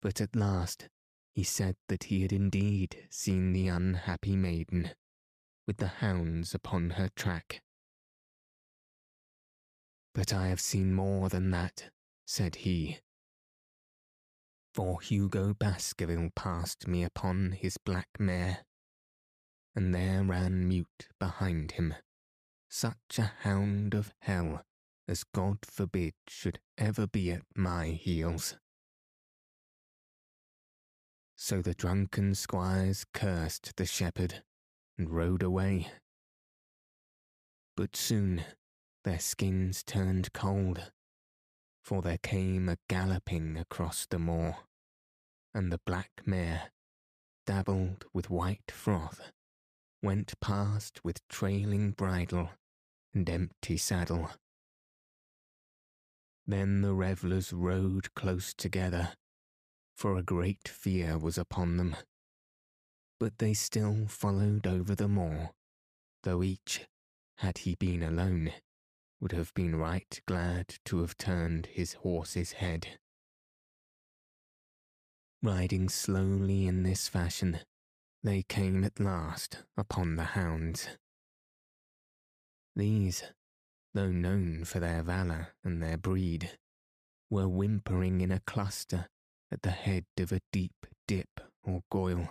[0.00, 0.88] But at last
[1.34, 4.92] he said that he had indeed seen the unhappy maiden,
[5.66, 7.62] with the hounds upon her track.
[10.14, 11.90] But I have seen more than that,
[12.26, 12.98] said he.
[14.74, 18.64] For Hugo Baskerville passed me upon his black mare,
[19.74, 21.94] and there ran mute behind him
[22.72, 24.64] such a hound of hell
[25.06, 28.56] as God forbid should ever be at my heels.
[31.36, 34.42] So the drunken squires cursed the shepherd
[34.96, 35.88] and rode away.
[37.76, 38.42] But soon
[39.04, 40.92] their skins turned cold,
[41.82, 44.56] for there came a galloping across the moor,
[45.54, 46.70] and the black mare,
[47.46, 49.32] dabbled with white froth,
[50.02, 52.50] went past with trailing bridle
[53.14, 54.30] and empty saddle.
[56.46, 59.12] Then the revellers rode close together,
[59.94, 61.96] for a great fear was upon them.
[63.20, 65.50] But they still followed over the moor,
[66.24, 66.86] though each,
[67.38, 68.52] had he been alone,
[69.22, 72.98] would have been right glad to have turned his horse's head.
[75.40, 77.60] Riding slowly in this fashion,
[78.24, 80.88] they came at last upon the hounds.
[82.74, 83.22] These,
[83.94, 86.58] though known for their valour and their breed,
[87.30, 89.06] were whimpering in a cluster
[89.52, 92.28] at the head of a deep dip or goyle,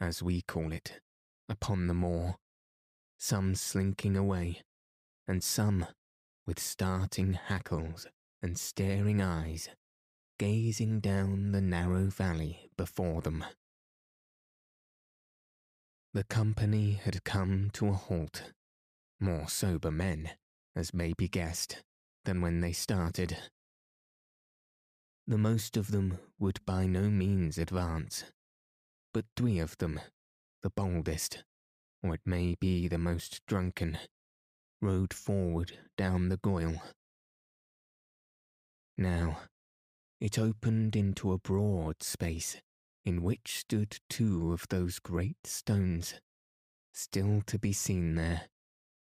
[0.00, 1.00] as we call it,
[1.50, 2.36] upon the moor,
[3.18, 4.62] some slinking away,
[5.30, 5.86] and some,
[6.44, 8.04] with starting hackles
[8.42, 9.68] and staring eyes,
[10.40, 13.44] gazing down the narrow valley before them.
[16.12, 18.50] The company had come to a halt,
[19.20, 20.30] more sober men,
[20.74, 21.80] as may be guessed,
[22.24, 23.38] than when they started.
[25.28, 28.24] The most of them would by no means advance,
[29.14, 30.00] but three of them,
[30.62, 31.44] the boldest,
[32.02, 33.96] or it may be the most drunken,
[34.80, 36.82] rode forward down the Goyle.
[38.96, 39.40] Now,
[40.20, 42.56] it opened into a broad space
[43.04, 46.14] in which stood two of those great stones,
[46.92, 48.48] still to be seen there,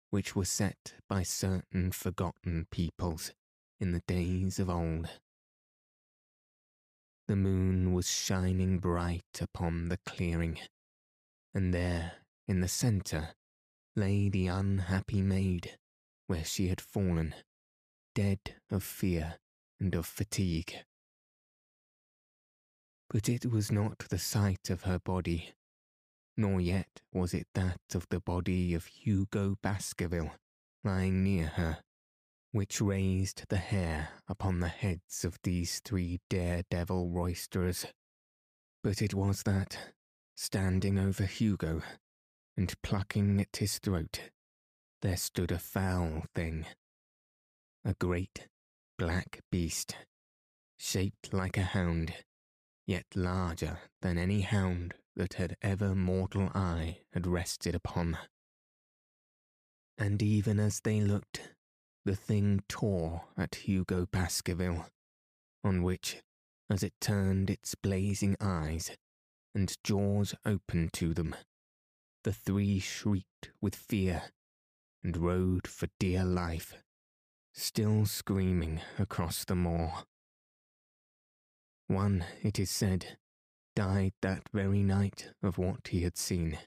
[0.10, 3.32] which were set by certain forgotten peoples
[3.80, 5.10] in the days of old.
[7.28, 10.60] The moon was shining bright upon the clearing,
[11.54, 12.14] and there,
[12.48, 13.30] in the centre,
[13.98, 15.78] lay the unhappy maid,
[16.28, 17.34] where she had fallen,
[18.14, 18.40] dead
[18.70, 19.40] of fear
[19.80, 20.74] and of fatigue.
[23.10, 25.54] But it was not the sight of her body,
[26.38, 30.32] nor yet was it that of the body of Hugo Baskerville
[30.84, 31.80] lying near her,
[32.52, 37.88] which raised the hair upon the heads of these three daredevil roisterers.
[38.84, 39.78] But it was that,
[40.36, 41.82] standing over Hugo,
[42.58, 44.32] and plucking at his throat,
[45.02, 46.66] there stood a foul thing.
[47.86, 48.48] A great,
[48.98, 49.96] black beast,
[50.78, 52.14] shaped like a hound,
[52.88, 58.18] yet larger than any hound that had ever mortal eye had rested upon.
[59.98, 61.54] And even as they looked,
[62.06, 64.86] the thing tore at Hugo Baskerville,
[65.64, 66.22] on which,
[66.70, 68.92] as it turned its blazing eyes
[69.54, 71.36] and jaws opened to them,
[72.28, 74.22] the three shrieked with fear
[75.02, 76.74] and rode for dear life,
[77.54, 79.94] still screaming across the moor.
[81.88, 83.18] One, it is said,
[83.78, 86.60] died that very night of what he had seen,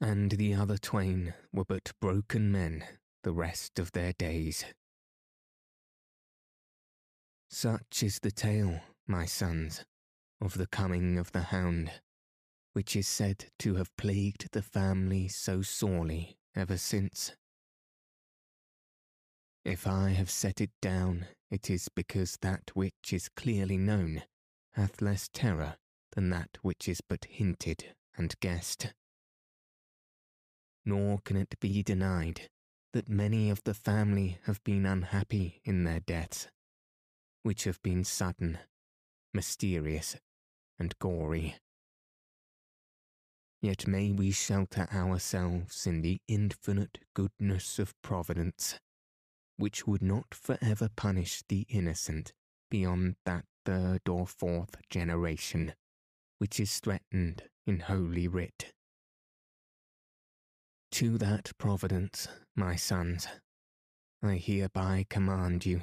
[0.00, 2.84] and the other twain were but broken men
[3.24, 4.64] the rest of their days.
[7.50, 9.84] Such is the tale, my sons,
[10.40, 11.90] of the coming of the hound,
[12.74, 17.32] which is said to have plagued the family so sorely ever since.
[19.64, 24.22] If I have set it down, it is because that which is clearly known
[24.72, 25.76] hath less terror
[26.12, 28.92] than that which is but hinted and guessed.
[30.84, 32.48] Nor can it be denied
[32.92, 36.48] that many of the family have been unhappy in their deaths,
[37.42, 38.58] which have been sudden,
[39.32, 40.16] mysterious,
[40.78, 41.56] and gory.
[43.64, 48.78] Yet may we shelter ourselves in the infinite goodness of Providence,
[49.56, 52.34] which would not forever punish the innocent
[52.70, 55.72] beyond that third or fourth generation
[56.36, 58.74] which is threatened in Holy Writ.
[60.90, 63.26] To that Providence, my sons,
[64.22, 65.80] I hereby command you,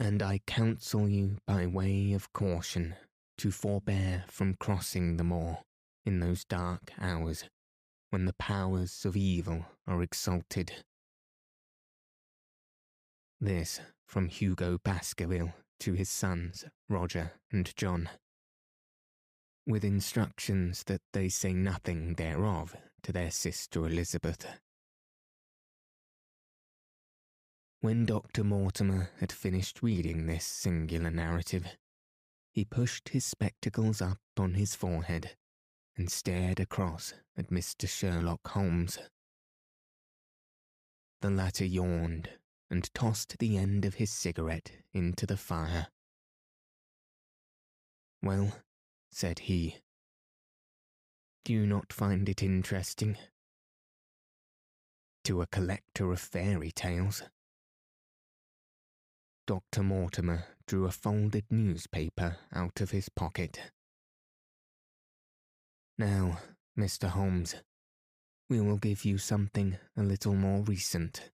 [0.00, 2.96] and I counsel you by way of caution
[3.38, 5.60] to forbear from crossing the moor
[6.04, 7.44] in those dark hours
[8.10, 10.72] when the powers of evil are exalted.
[13.40, 18.10] This from Hugo Baskerville to his sons Roger and John,
[19.66, 24.46] with instructions that they say nothing thereof to their sister Elizabeth.
[27.80, 28.44] When Dr.
[28.44, 31.66] Mortimer had finished reading this singular narrative,
[32.52, 35.36] he pushed his spectacles up on his forehead
[36.00, 37.86] and stared across at Mr.
[37.86, 38.98] Sherlock Holmes.
[41.20, 42.30] The latter yawned
[42.70, 45.88] and tossed the end of his cigarette into the fire.
[48.22, 48.50] Well,
[49.12, 49.76] said he,
[51.44, 53.18] do you not find it interesting?
[55.24, 57.24] To a collector of fairy tales,
[59.46, 59.82] Dr.
[59.82, 63.60] Mortimer drew a folded newspaper out of his pocket.
[66.00, 66.38] Now,
[66.78, 67.10] Mr.
[67.10, 67.56] Holmes,
[68.48, 71.28] we will give you something a little more recent.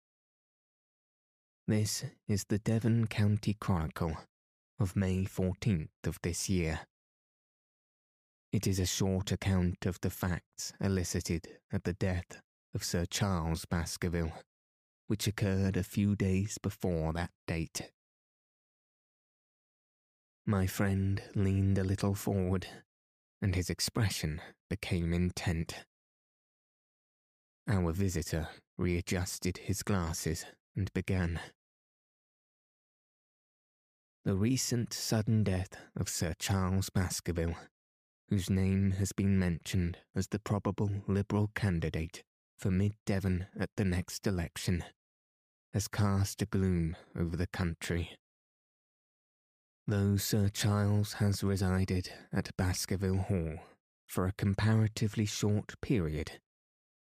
[1.69, 4.17] This is the Devon County Chronicle
[4.81, 6.81] of May 14th of this year.
[8.53, 12.43] It is a short account of the facts elicited at the death
[12.75, 14.33] of Sir Charles Baskerville,
[15.07, 17.93] which occurred a few days before that date.
[20.45, 22.67] My friend leaned a little forward,
[23.41, 25.85] and his expression became intent.
[27.69, 30.45] Our visitor readjusted his glasses
[30.77, 31.41] and began.
[34.25, 37.57] The recent sudden death of Sir Charles Baskerville,
[38.29, 42.25] whose name has been mentioned as the probable Liberal candidate
[42.59, 44.83] for Mid Devon at the next election,
[45.73, 48.17] has cast a gloom over the country.
[49.89, 53.61] Though Sir Charles has resided at Baskerville Hall
[54.09, 56.41] for a comparatively short period,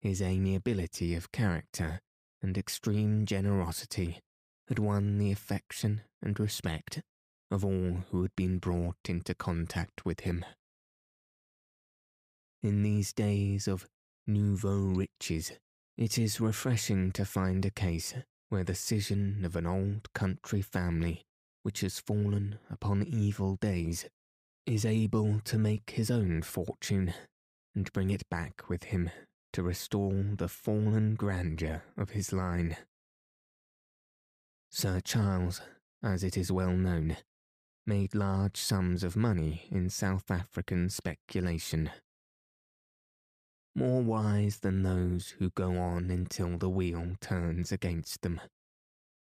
[0.02, 2.02] his amiability of character
[2.42, 4.20] and extreme generosity
[4.68, 7.02] had won the affection and respect
[7.50, 10.44] of all who had been brought into contact with him.
[12.62, 13.88] In these days of
[14.28, 15.54] nouveau riches,
[15.98, 18.14] it is refreshing to find a case
[18.50, 21.26] where the scion of an old country family
[21.64, 24.06] which has fallen upon evil days,
[24.66, 27.14] is able to make his own fortune
[27.76, 29.10] and bring it back with him
[29.52, 32.78] to restore the fallen grandeur of his line.
[34.70, 35.62] Sir Charles,
[36.02, 37.18] as it is well known,
[37.86, 41.92] made large sums of money in South African speculation.
[43.76, 48.40] More wise than those who go on until the wheel turns against them,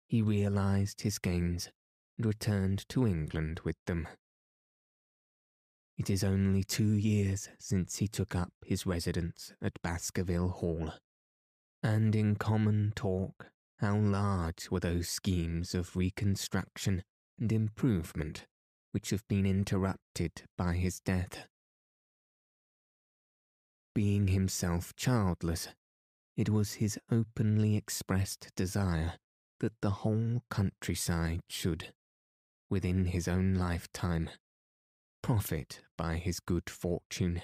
[0.08, 1.70] he realized his gains
[2.18, 4.07] and returned to England with them.
[5.97, 10.93] It is only two years since he took up his residence at Baskerville Hall,
[11.82, 17.03] and in common talk, how large were those schemes of reconstruction
[17.39, 18.45] and improvement
[18.91, 21.47] which have been interrupted by his death.
[23.93, 25.70] Being himself childless,
[26.36, 29.13] it was his openly expressed desire
[29.59, 31.93] that the whole countryside should,
[32.70, 34.30] within his own lifetime,
[35.22, 37.41] profit by his good fortune,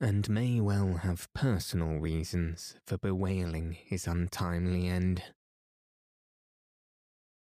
[0.00, 5.22] and may well have personal reasons for bewailing his untimely end.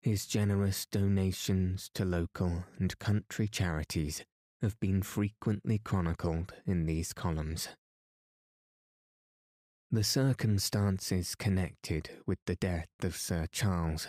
[0.00, 4.24] His generous donations to local and country charities
[4.60, 7.68] have been frequently chronicled in these columns.
[9.90, 14.08] The circumstances connected with the death of Sir Charles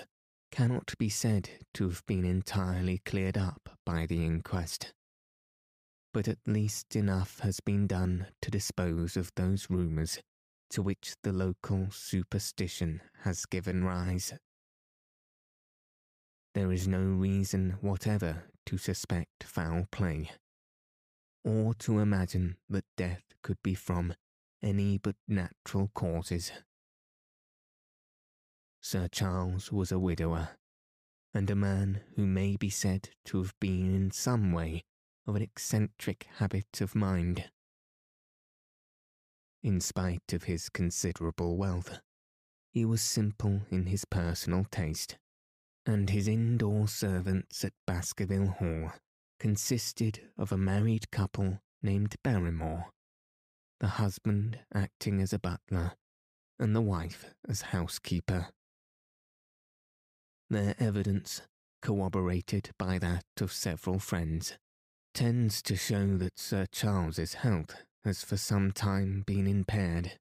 [0.53, 4.93] cannot be said to have been entirely cleared up by the inquest.
[6.13, 10.19] but at least enough has been done to dispose of those rumours
[10.69, 14.33] to which the local superstition has given rise.
[16.53, 20.29] There is no reason whatever to suspect foul play,
[21.43, 24.13] or to imagine that death could be from
[24.61, 26.51] any but natural causes.
[28.85, 30.57] Sir Charles was a widower,
[31.33, 34.83] and a man who may be said to have been in some way
[35.25, 37.49] of an eccentric habit of mind.
[39.63, 42.01] In spite of his considerable wealth,
[42.73, 45.17] he was simple in his personal taste,
[45.85, 48.91] and his indoor servants at Baskerville Hall
[49.39, 52.91] consisted of a married couple named Barrymore,
[53.79, 55.93] the husband acting as a butler,
[56.59, 58.49] and the wife as housekeeper.
[60.49, 61.41] Their evidence,
[61.81, 64.57] corroborated by that of several friends,
[65.13, 70.19] tends to show that Sir Charles's health has for some time been impaired,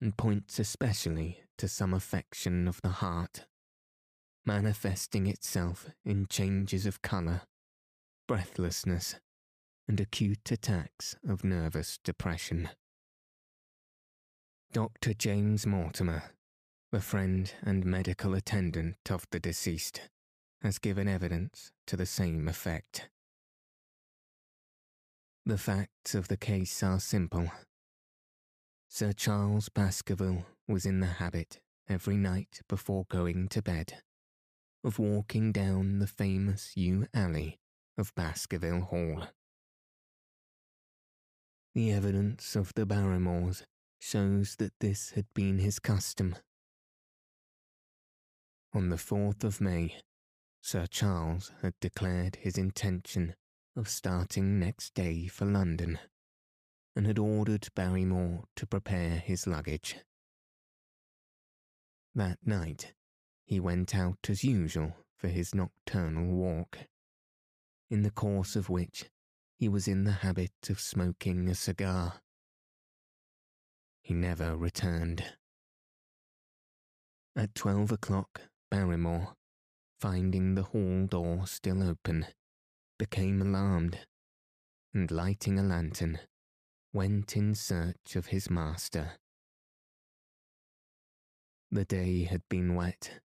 [0.00, 3.46] and points especially to some affection of the heart,
[4.44, 7.42] manifesting itself in changes of colour,
[8.28, 9.16] breathlessness,
[9.88, 12.68] and acute attacks of nervous depression.
[14.72, 15.14] Dr.
[15.14, 16.24] James Mortimer,
[16.96, 20.00] the friend and medical attendant of the deceased,
[20.62, 23.10] has given evidence to the same effect.
[25.44, 27.50] The facts of the case are simple.
[28.88, 34.00] Sir Charles Baskerville was in the habit, every night before going to bed,
[34.82, 37.58] of walking down the famous yew alley
[37.98, 39.26] of Baskerville Hall.
[41.74, 43.64] The evidence of the Barrymores
[44.00, 46.36] shows that this had been his custom.
[48.76, 50.02] On the 4th of May,
[50.60, 53.34] Sir Charles had declared his intention
[53.74, 55.98] of starting next day for London,
[56.94, 59.96] and had ordered Barrymore to prepare his luggage.
[62.14, 62.92] That night,
[63.46, 66.76] he went out as usual for his nocturnal walk,
[67.88, 69.06] in the course of which
[69.56, 72.20] he was in the habit of smoking a cigar.
[74.02, 75.24] He never returned.
[77.34, 79.34] At twelve o'clock, Barrymore,
[80.00, 82.26] finding the hall door still open,
[82.98, 83.98] became alarmed,
[84.92, 86.18] and lighting a lantern,
[86.92, 89.12] went in search of his master.
[91.70, 93.20] The day had been wet,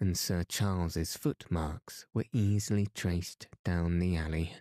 [0.00, 4.54] and Sir Charles's footmarks were easily traced down the alley.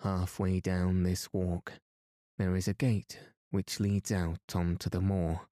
[0.00, 1.72] Halfway down this walk,
[2.36, 3.18] there is a gate
[3.50, 5.48] which leads out onto the moor.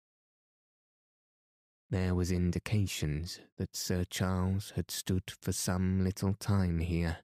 [1.93, 7.18] There was indications that Sir Charles had stood for some little time here.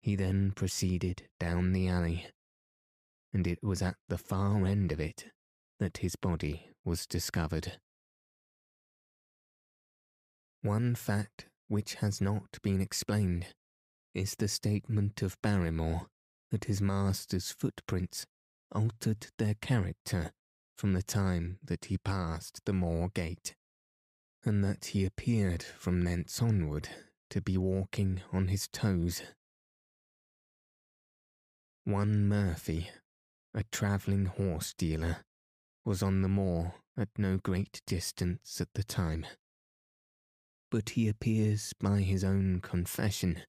[0.00, 2.28] He then proceeded down the alley,
[3.32, 5.32] and it was at the far end of it
[5.80, 7.80] that his body was discovered.
[10.62, 13.48] One fact which has not been explained
[14.14, 16.06] is the statement of Barrymore
[16.52, 18.26] that his master's footprints
[18.70, 20.30] altered their character
[20.80, 23.54] from the time that he passed the moor gate,
[24.46, 26.88] and that he appeared from thence onward
[27.28, 29.20] to be walking on his toes.
[31.84, 32.88] One Murphy,
[33.52, 35.18] a travelling horse dealer,
[35.84, 39.26] was on the moor at no great distance at the time.
[40.70, 43.42] But he appears by his own confession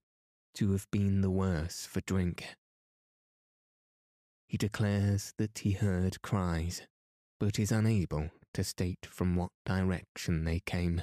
[0.56, 2.44] to have been the worse for drink.
[4.46, 6.82] He declares that he heard cries
[7.42, 11.02] but is unable to state from what direction they came.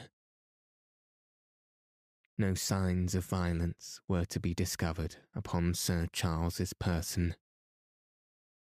[2.37, 7.35] No signs of violence were to be discovered upon Sir Charles's person,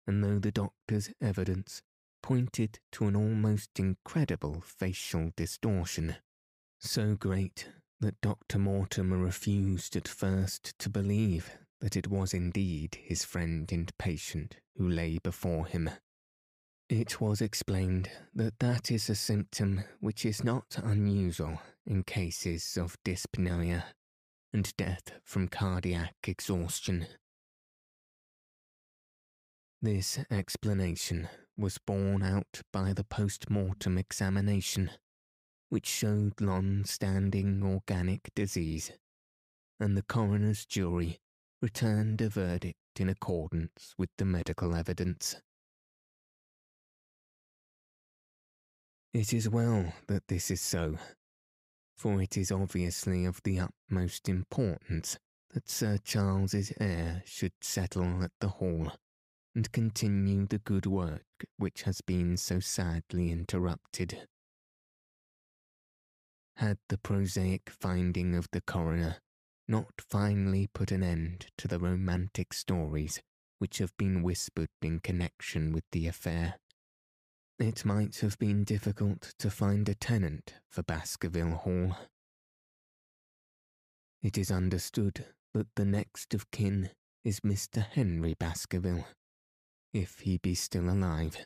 [0.05, 1.81] and though the doctor's evidence
[2.25, 6.17] pointed to an almost incredible facial distortion,
[6.81, 7.69] so great
[8.01, 8.59] that Dr.
[8.59, 14.89] Mortimer refused at first to believe that it was indeed his friend and patient who
[14.89, 15.89] lay before him.
[16.91, 22.99] It was explained that that is a symptom which is not unusual in cases of
[23.05, 23.85] dyspnoea
[24.53, 27.07] and death from cardiac exhaustion.
[29.81, 34.91] This explanation was borne out by the post mortem examination,
[35.69, 38.91] which showed long standing organic disease,
[39.79, 41.21] and the coroner's jury
[41.63, 45.37] returned a verdict in accordance with the medical evidence.
[49.13, 50.97] It is well that this is so,
[51.99, 55.19] for it is obviously of the utmost importance
[55.53, 58.93] that Sir Charles's heir should settle at the Hall
[59.53, 61.25] and continue the good work
[61.57, 64.29] which has been so sadly interrupted.
[66.59, 69.17] Had the prosaic finding of the coroner
[69.67, 73.21] not finally put an end to the romantic stories
[73.59, 76.60] which have been whispered in connection with the affair,
[77.61, 81.95] it might have been difficult to find a tenant for Baskerville Hall.
[84.23, 86.91] It is understood that the next of kin
[87.23, 87.85] is Mr.
[87.85, 89.07] Henry Baskerville,
[89.93, 91.45] if he be still alive,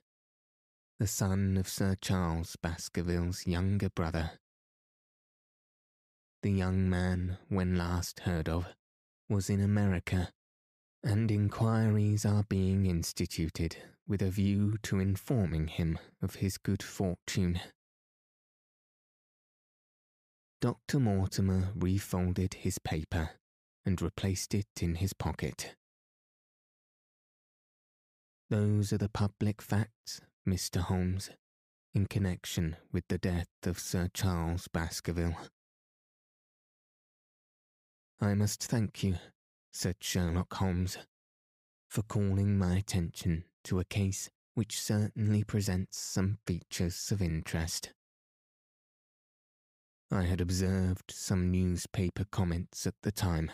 [1.01, 4.39] the son of Sir Charles Baskerville's younger brother.
[6.43, 8.67] The young man, when last heard of,
[9.29, 10.31] was in America,
[11.03, 13.77] and inquiries are being instituted
[14.07, 17.61] with a view to informing him of his good fortune.
[20.61, 21.01] Dr.
[21.01, 23.31] Mortimer refolded his paper
[23.85, 25.75] and replaced it in his pocket.
[28.51, 30.81] Those are the public facts, Mr.
[30.81, 31.31] Holmes,
[31.95, 35.37] in connection with the death of Sir Charles Baskerville.
[38.21, 39.17] I must thank you,
[39.73, 40.99] said Sherlock Holmes,
[41.89, 47.93] for calling my attention to a case which certainly presents some features of interest.
[50.11, 53.51] I had observed some newspaper comments at the time,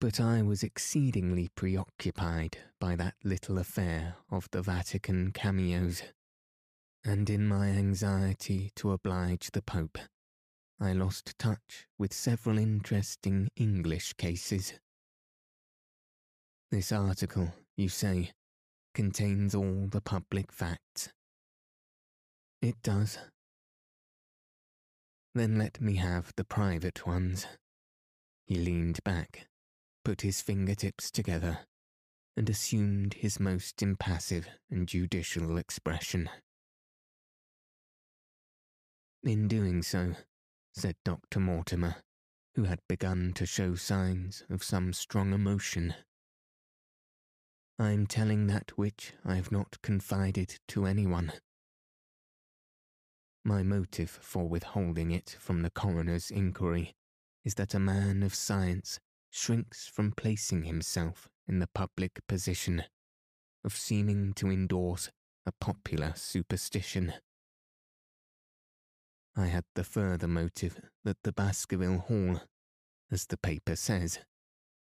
[0.00, 6.02] but I was exceedingly preoccupied by that little affair of the Vatican cameos,
[7.04, 9.98] and in my anxiety to oblige the Pope,
[10.80, 14.72] I lost touch with several interesting English cases.
[16.70, 18.32] This article, you say,
[18.94, 21.10] contains all the public facts.
[22.62, 23.18] It does.
[25.34, 27.46] Then let me have the private ones.
[28.46, 29.46] He leaned back
[30.04, 31.60] put his fingertips together,
[32.36, 36.28] and assumed his most impassive and judicial expression.
[39.22, 40.14] In doing so,
[40.74, 41.40] said Dr.
[41.40, 41.96] Mortimer,
[42.54, 45.94] who had begun to show signs of some strong emotion,
[47.80, 51.32] I am telling that which I have not confided to anyone.
[53.42, 56.94] My motive for withholding it from the coroner's inquiry
[57.42, 59.00] is that a man of science
[59.30, 62.84] shrinks from placing himself in the public position
[63.64, 65.10] of seeming to endorse
[65.46, 67.14] a popular superstition.
[69.34, 72.42] I had the further motive that the Baskerville Hall,
[73.10, 74.18] as the paper says,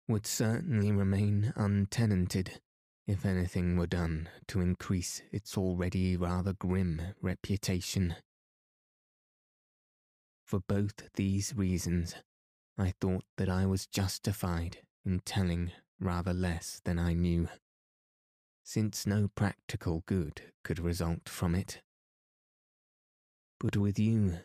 [0.08, 2.60] would certainly remain untenanted
[3.06, 8.16] if anything were done to increase its already rather grim reputation.
[10.46, 12.16] For both these reasons,
[12.78, 17.50] I thought that I was justified in telling rather less than I knew,
[18.64, 21.82] since no practical good could result from it.
[23.60, 24.40] But with you,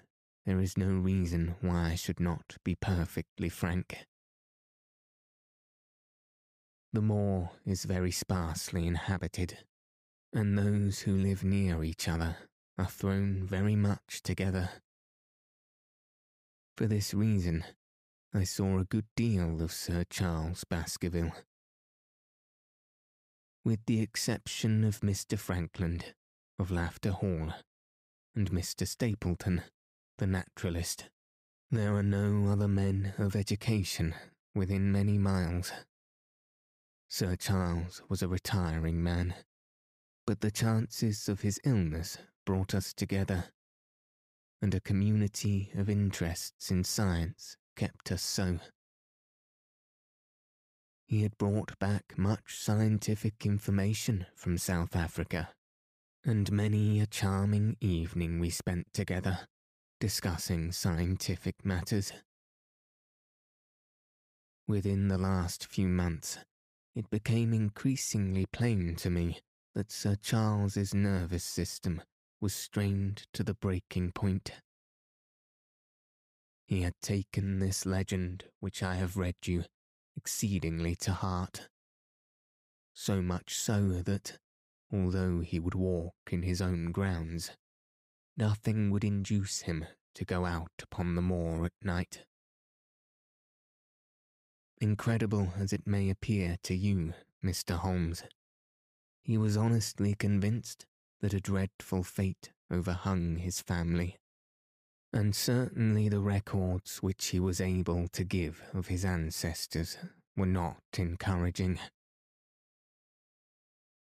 [0.46, 4.07] there is no reason why I should not be perfectly frank.
[6.92, 9.58] The moor is very sparsely inhabited,
[10.32, 12.36] and those who live near each other
[12.78, 14.70] are thrown very much together.
[16.78, 17.64] For this reason,
[18.32, 21.32] I saw a good deal of Sir Charles Baskerville.
[23.64, 25.38] With the exception of Mr.
[25.38, 26.14] Frankland,
[26.58, 27.52] of Lafter Hall,
[28.34, 28.86] and Mr.
[28.86, 29.62] Stapleton,
[30.16, 31.10] the naturalist,
[31.70, 34.14] there are no other men of education
[34.54, 35.70] within many miles.
[37.10, 39.34] Sir Charles was a retiring man,
[40.26, 43.46] but the chances of his illness brought us together,
[44.60, 48.58] and a community of interests in science kept us so.
[51.06, 55.48] He had brought back much scientific information from South Africa,
[56.24, 59.48] and many a charming evening we spent together,
[59.98, 62.12] discussing scientific matters.
[64.66, 66.38] Within the last few months,
[66.98, 69.38] it became increasingly plain to me
[69.72, 72.02] that Sir Charles's nervous system
[72.40, 74.50] was strained to the breaking point.
[76.66, 79.62] He had taken this legend which I have read you
[80.16, 81.68] exceedingly to heart.
[82.94, 84.36] So much so that,
[84.92, 87.52] although he would walk in his own grounds,
[88.36, 89.86] nothing would induce him
[90.16, 92.24] to go out upon the moor at night.
[94.80, 97.14] Incredible as it may appear to you,
[97.44, 97.76] Mr.
[97.76, 98.22] Holmes,
[99.22, 100.86] he was honestly convinced
[101.20, 104.18] that a dreadful fate overhung his family
[105.12, 109.96] and certainly the records which he was able to give of his ancestors
[110.36, 111.78] were not encouraging.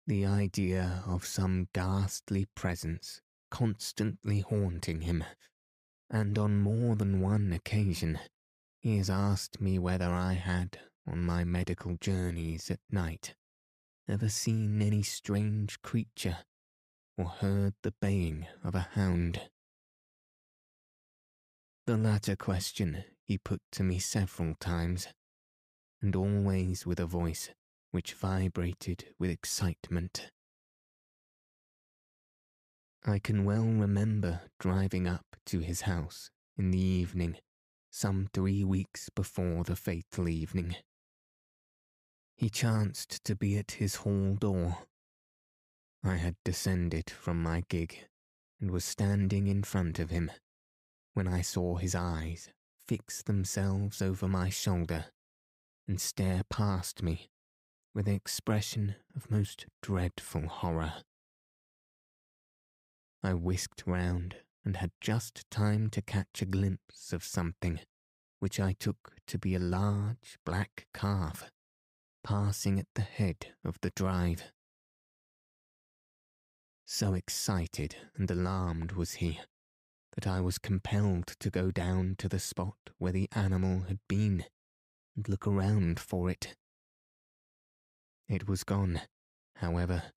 [0.06, 3.20] The idea of some ghastly presence
[3.50, 5.24] constantly haunting him,
[6.10, 8.18] and on more than one occasion
[8.80, 13.34] he has asked me whether I had, on my medical journeys at night,
[14.08, 16.38] ever seen any strange creature
[17.16, 19.40] or heard the baying of a hound.
[21.86, 25.08] The latter question he put to me several times,
[26.00, 27.50] and always with a voice
[27.90, 30.30] which vibrated with excitement.
[33.04, 37.38] I can well remember driving up to his house in the evening,
[37.98, 40.76] some three weeks before the fatal evening.
[42.36, 44.78] He chanced to be at his hall door.
[46.04, 48.06] I had descended from my gig
[48.60, 50.30] and was standing in front of him
[51.14, 52.50] when I saw his eyes
[52.86, 55.06] fix themselves over my shoulder
[55.88, 57.30] and stare past me
[57.96, 60.92] with an expression of most dreadful horror.
[63.24, 67.80] I whisked round and had just time to catch a glimpse of something
[68.40, 71.50] which I took to be a large black calf
[72.22, 74.52] passing at the head of the drive.
[76.86, 79.40] So excited and alarmed was he
[80.14, 84.44] that I was compelled to go down to the spot where the animal had been
[85.14, 86.56] and look around for it.
[88.28, 89.02] It was gone,
[89.56, 90.12] however,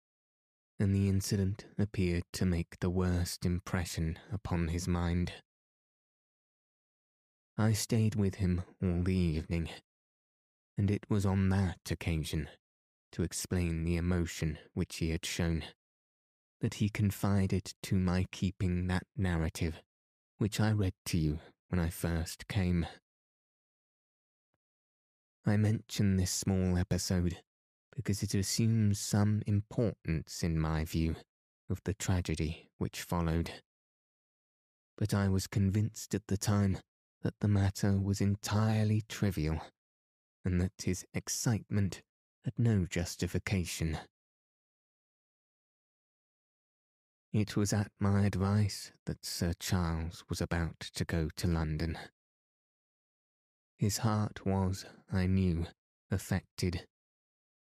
[0.82, 5.32] and the incident appeared to make the worst impression upon his mind.
[7.58, 9.70] I stayed with him all the evening,
[10.78, 12.50] and it was on that occasion,
[13.12, 15.64] to explain the emotion which he had shown,
[16.60, 19.82] that he confided to my keeping that narrative
[20.42, 21.38] which I read to you
[21.70, 22.88] when I first came.
[25.46, 27.38] I mention this small episode
[27.96, 31.16] because it assumes some importance in my view
[31.70, 33.52] of the tragedy which followed.
[34.98, 36.78] But I was convinced at the time
[37.22, 39.62] that the matter was entirely trivial
[40.44, 42.02] and that his excitement
[42.46, 43.98] had no justification.
[47.34, 51.98] It was at my advice that Sir Charles was about to go to London.
[53.78, 55.68] His heart was, I knew,
[56.12, 56.86] affected,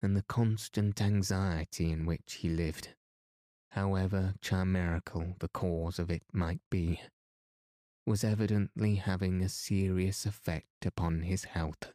[0.03, 2.95] and the constant anxiety in which he lived,
[3.71, 7.01] however chimerical the cause of it might be,
[8.05, 11.93] was evidently having a serious effect upon his health.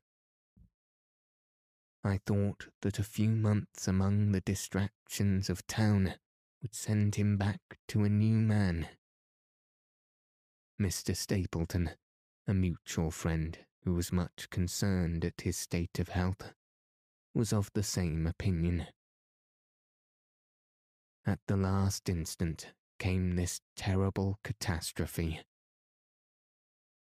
[2.03, 6.15] I thought that a few months among the distractions of town
[6.61, 8.87] would send him back to a new man.
[10.81, 11.15] Mr.
[11.15, 11.91] Stapleton,
[12.47, 16.53] a mutual friend who was much concerned at his state of health,
[17.33, 18.87] was of the same opinion.
[21.25, 25.41] At the last instant came this terrible catastrophe.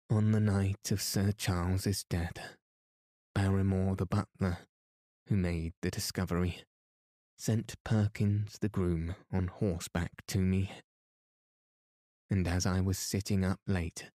[0.09, 2.55] On the night of Sir Charles's death,
[3.34, 4.59] Barrymore the butler,
[5.28, 6.63] who made the discovery,
[7.38, 10.72] sent Perkins the groom on horseback to me.
[12.30, 14.09] And as I was sitting up late,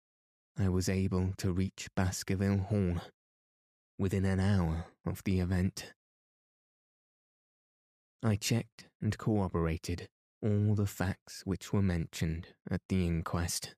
[0.59, 3.01] I was able to reach Baskerville Hall
[3.99, 5.93] within an hour of the event.
[8.27, 10.09] I checked and corroborated
[10.43, 13.77] all the facts which were mentioned at the inquest.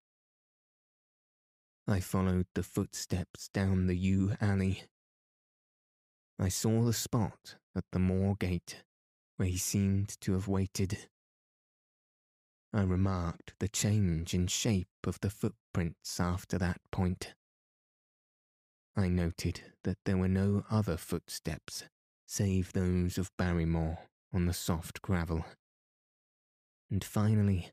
[1.86, 4.84] I followed the footsteps down the yew alley.
[6.38, 8.84] I saw the spot at the moor gate
[9.36, 10.96] where he seemed to have waited.
[12.72, 17.34] I remarked the change in shape of the footprints after that point.
[18.96, 21.84] I noted that there were no other footsteps
[22.26, 25.45] save those of Barrymore on the soft gravel.
[26.91, 27.70] And finally,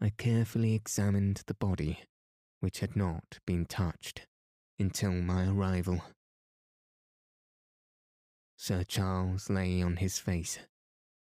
[0.00, 2.00] I carefully examined the body,
[2.60, 4.26] which had not been touched
[4.78, 6.02] until my arrival.
[8.56, 10.58] Sir Charles lay on his face,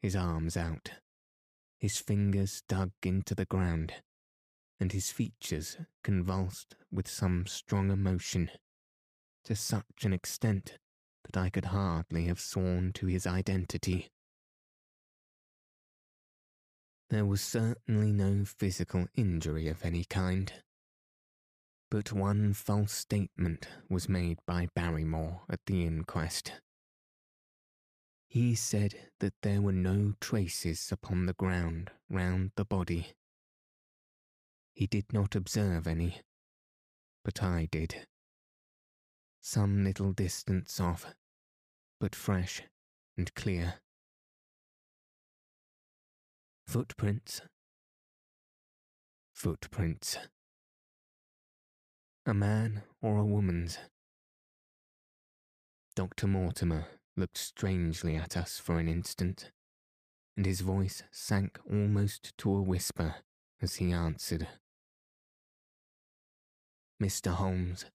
[0.01, 0.91] his arms out,
[1.77, 3.93] his fingers dug into the ground,
[4.79, 8.49] and his features convulsed with some strong emotion,
[9.43, 10.77] to such an extent
[11.25, 14.09] that I could hardly have sworn to his identity.
[17.09, 20.53] There was certainly no physical injury of any kind.
[21.89, 26.53] But one false statement was made by Barrymore at the inquest.
[28.27, 33.13] He said that there were no traces upon the ground round the body.
[34.75, 36.21] He did not observe any,
[37.25, 38.05] but I did.
[39.41, 41.07] Some little distance off,
[41.99, 42.61] but fresh
[43.17, 43.81] and clear.
[46.69, 47.41] Footprints.
[49.33, 50.19] Footprints.
[52.27, 53.79] A man or a woman's.
[55.95, 56.27] Dr.
[56.27, 56.85] Mortimer
[57.17, 59.49] looked strangely at us for an instant,
[60.37, 63.15] and his voice sank almost to a whisper
[63.59, 64.47] as he answered.
[67.01, 67.31] Mr.
[67.31, 67.85] Holmes,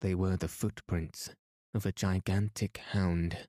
[0.00, 1.30] they were the footprints
[1.72, 3.46] of a gigantic hound.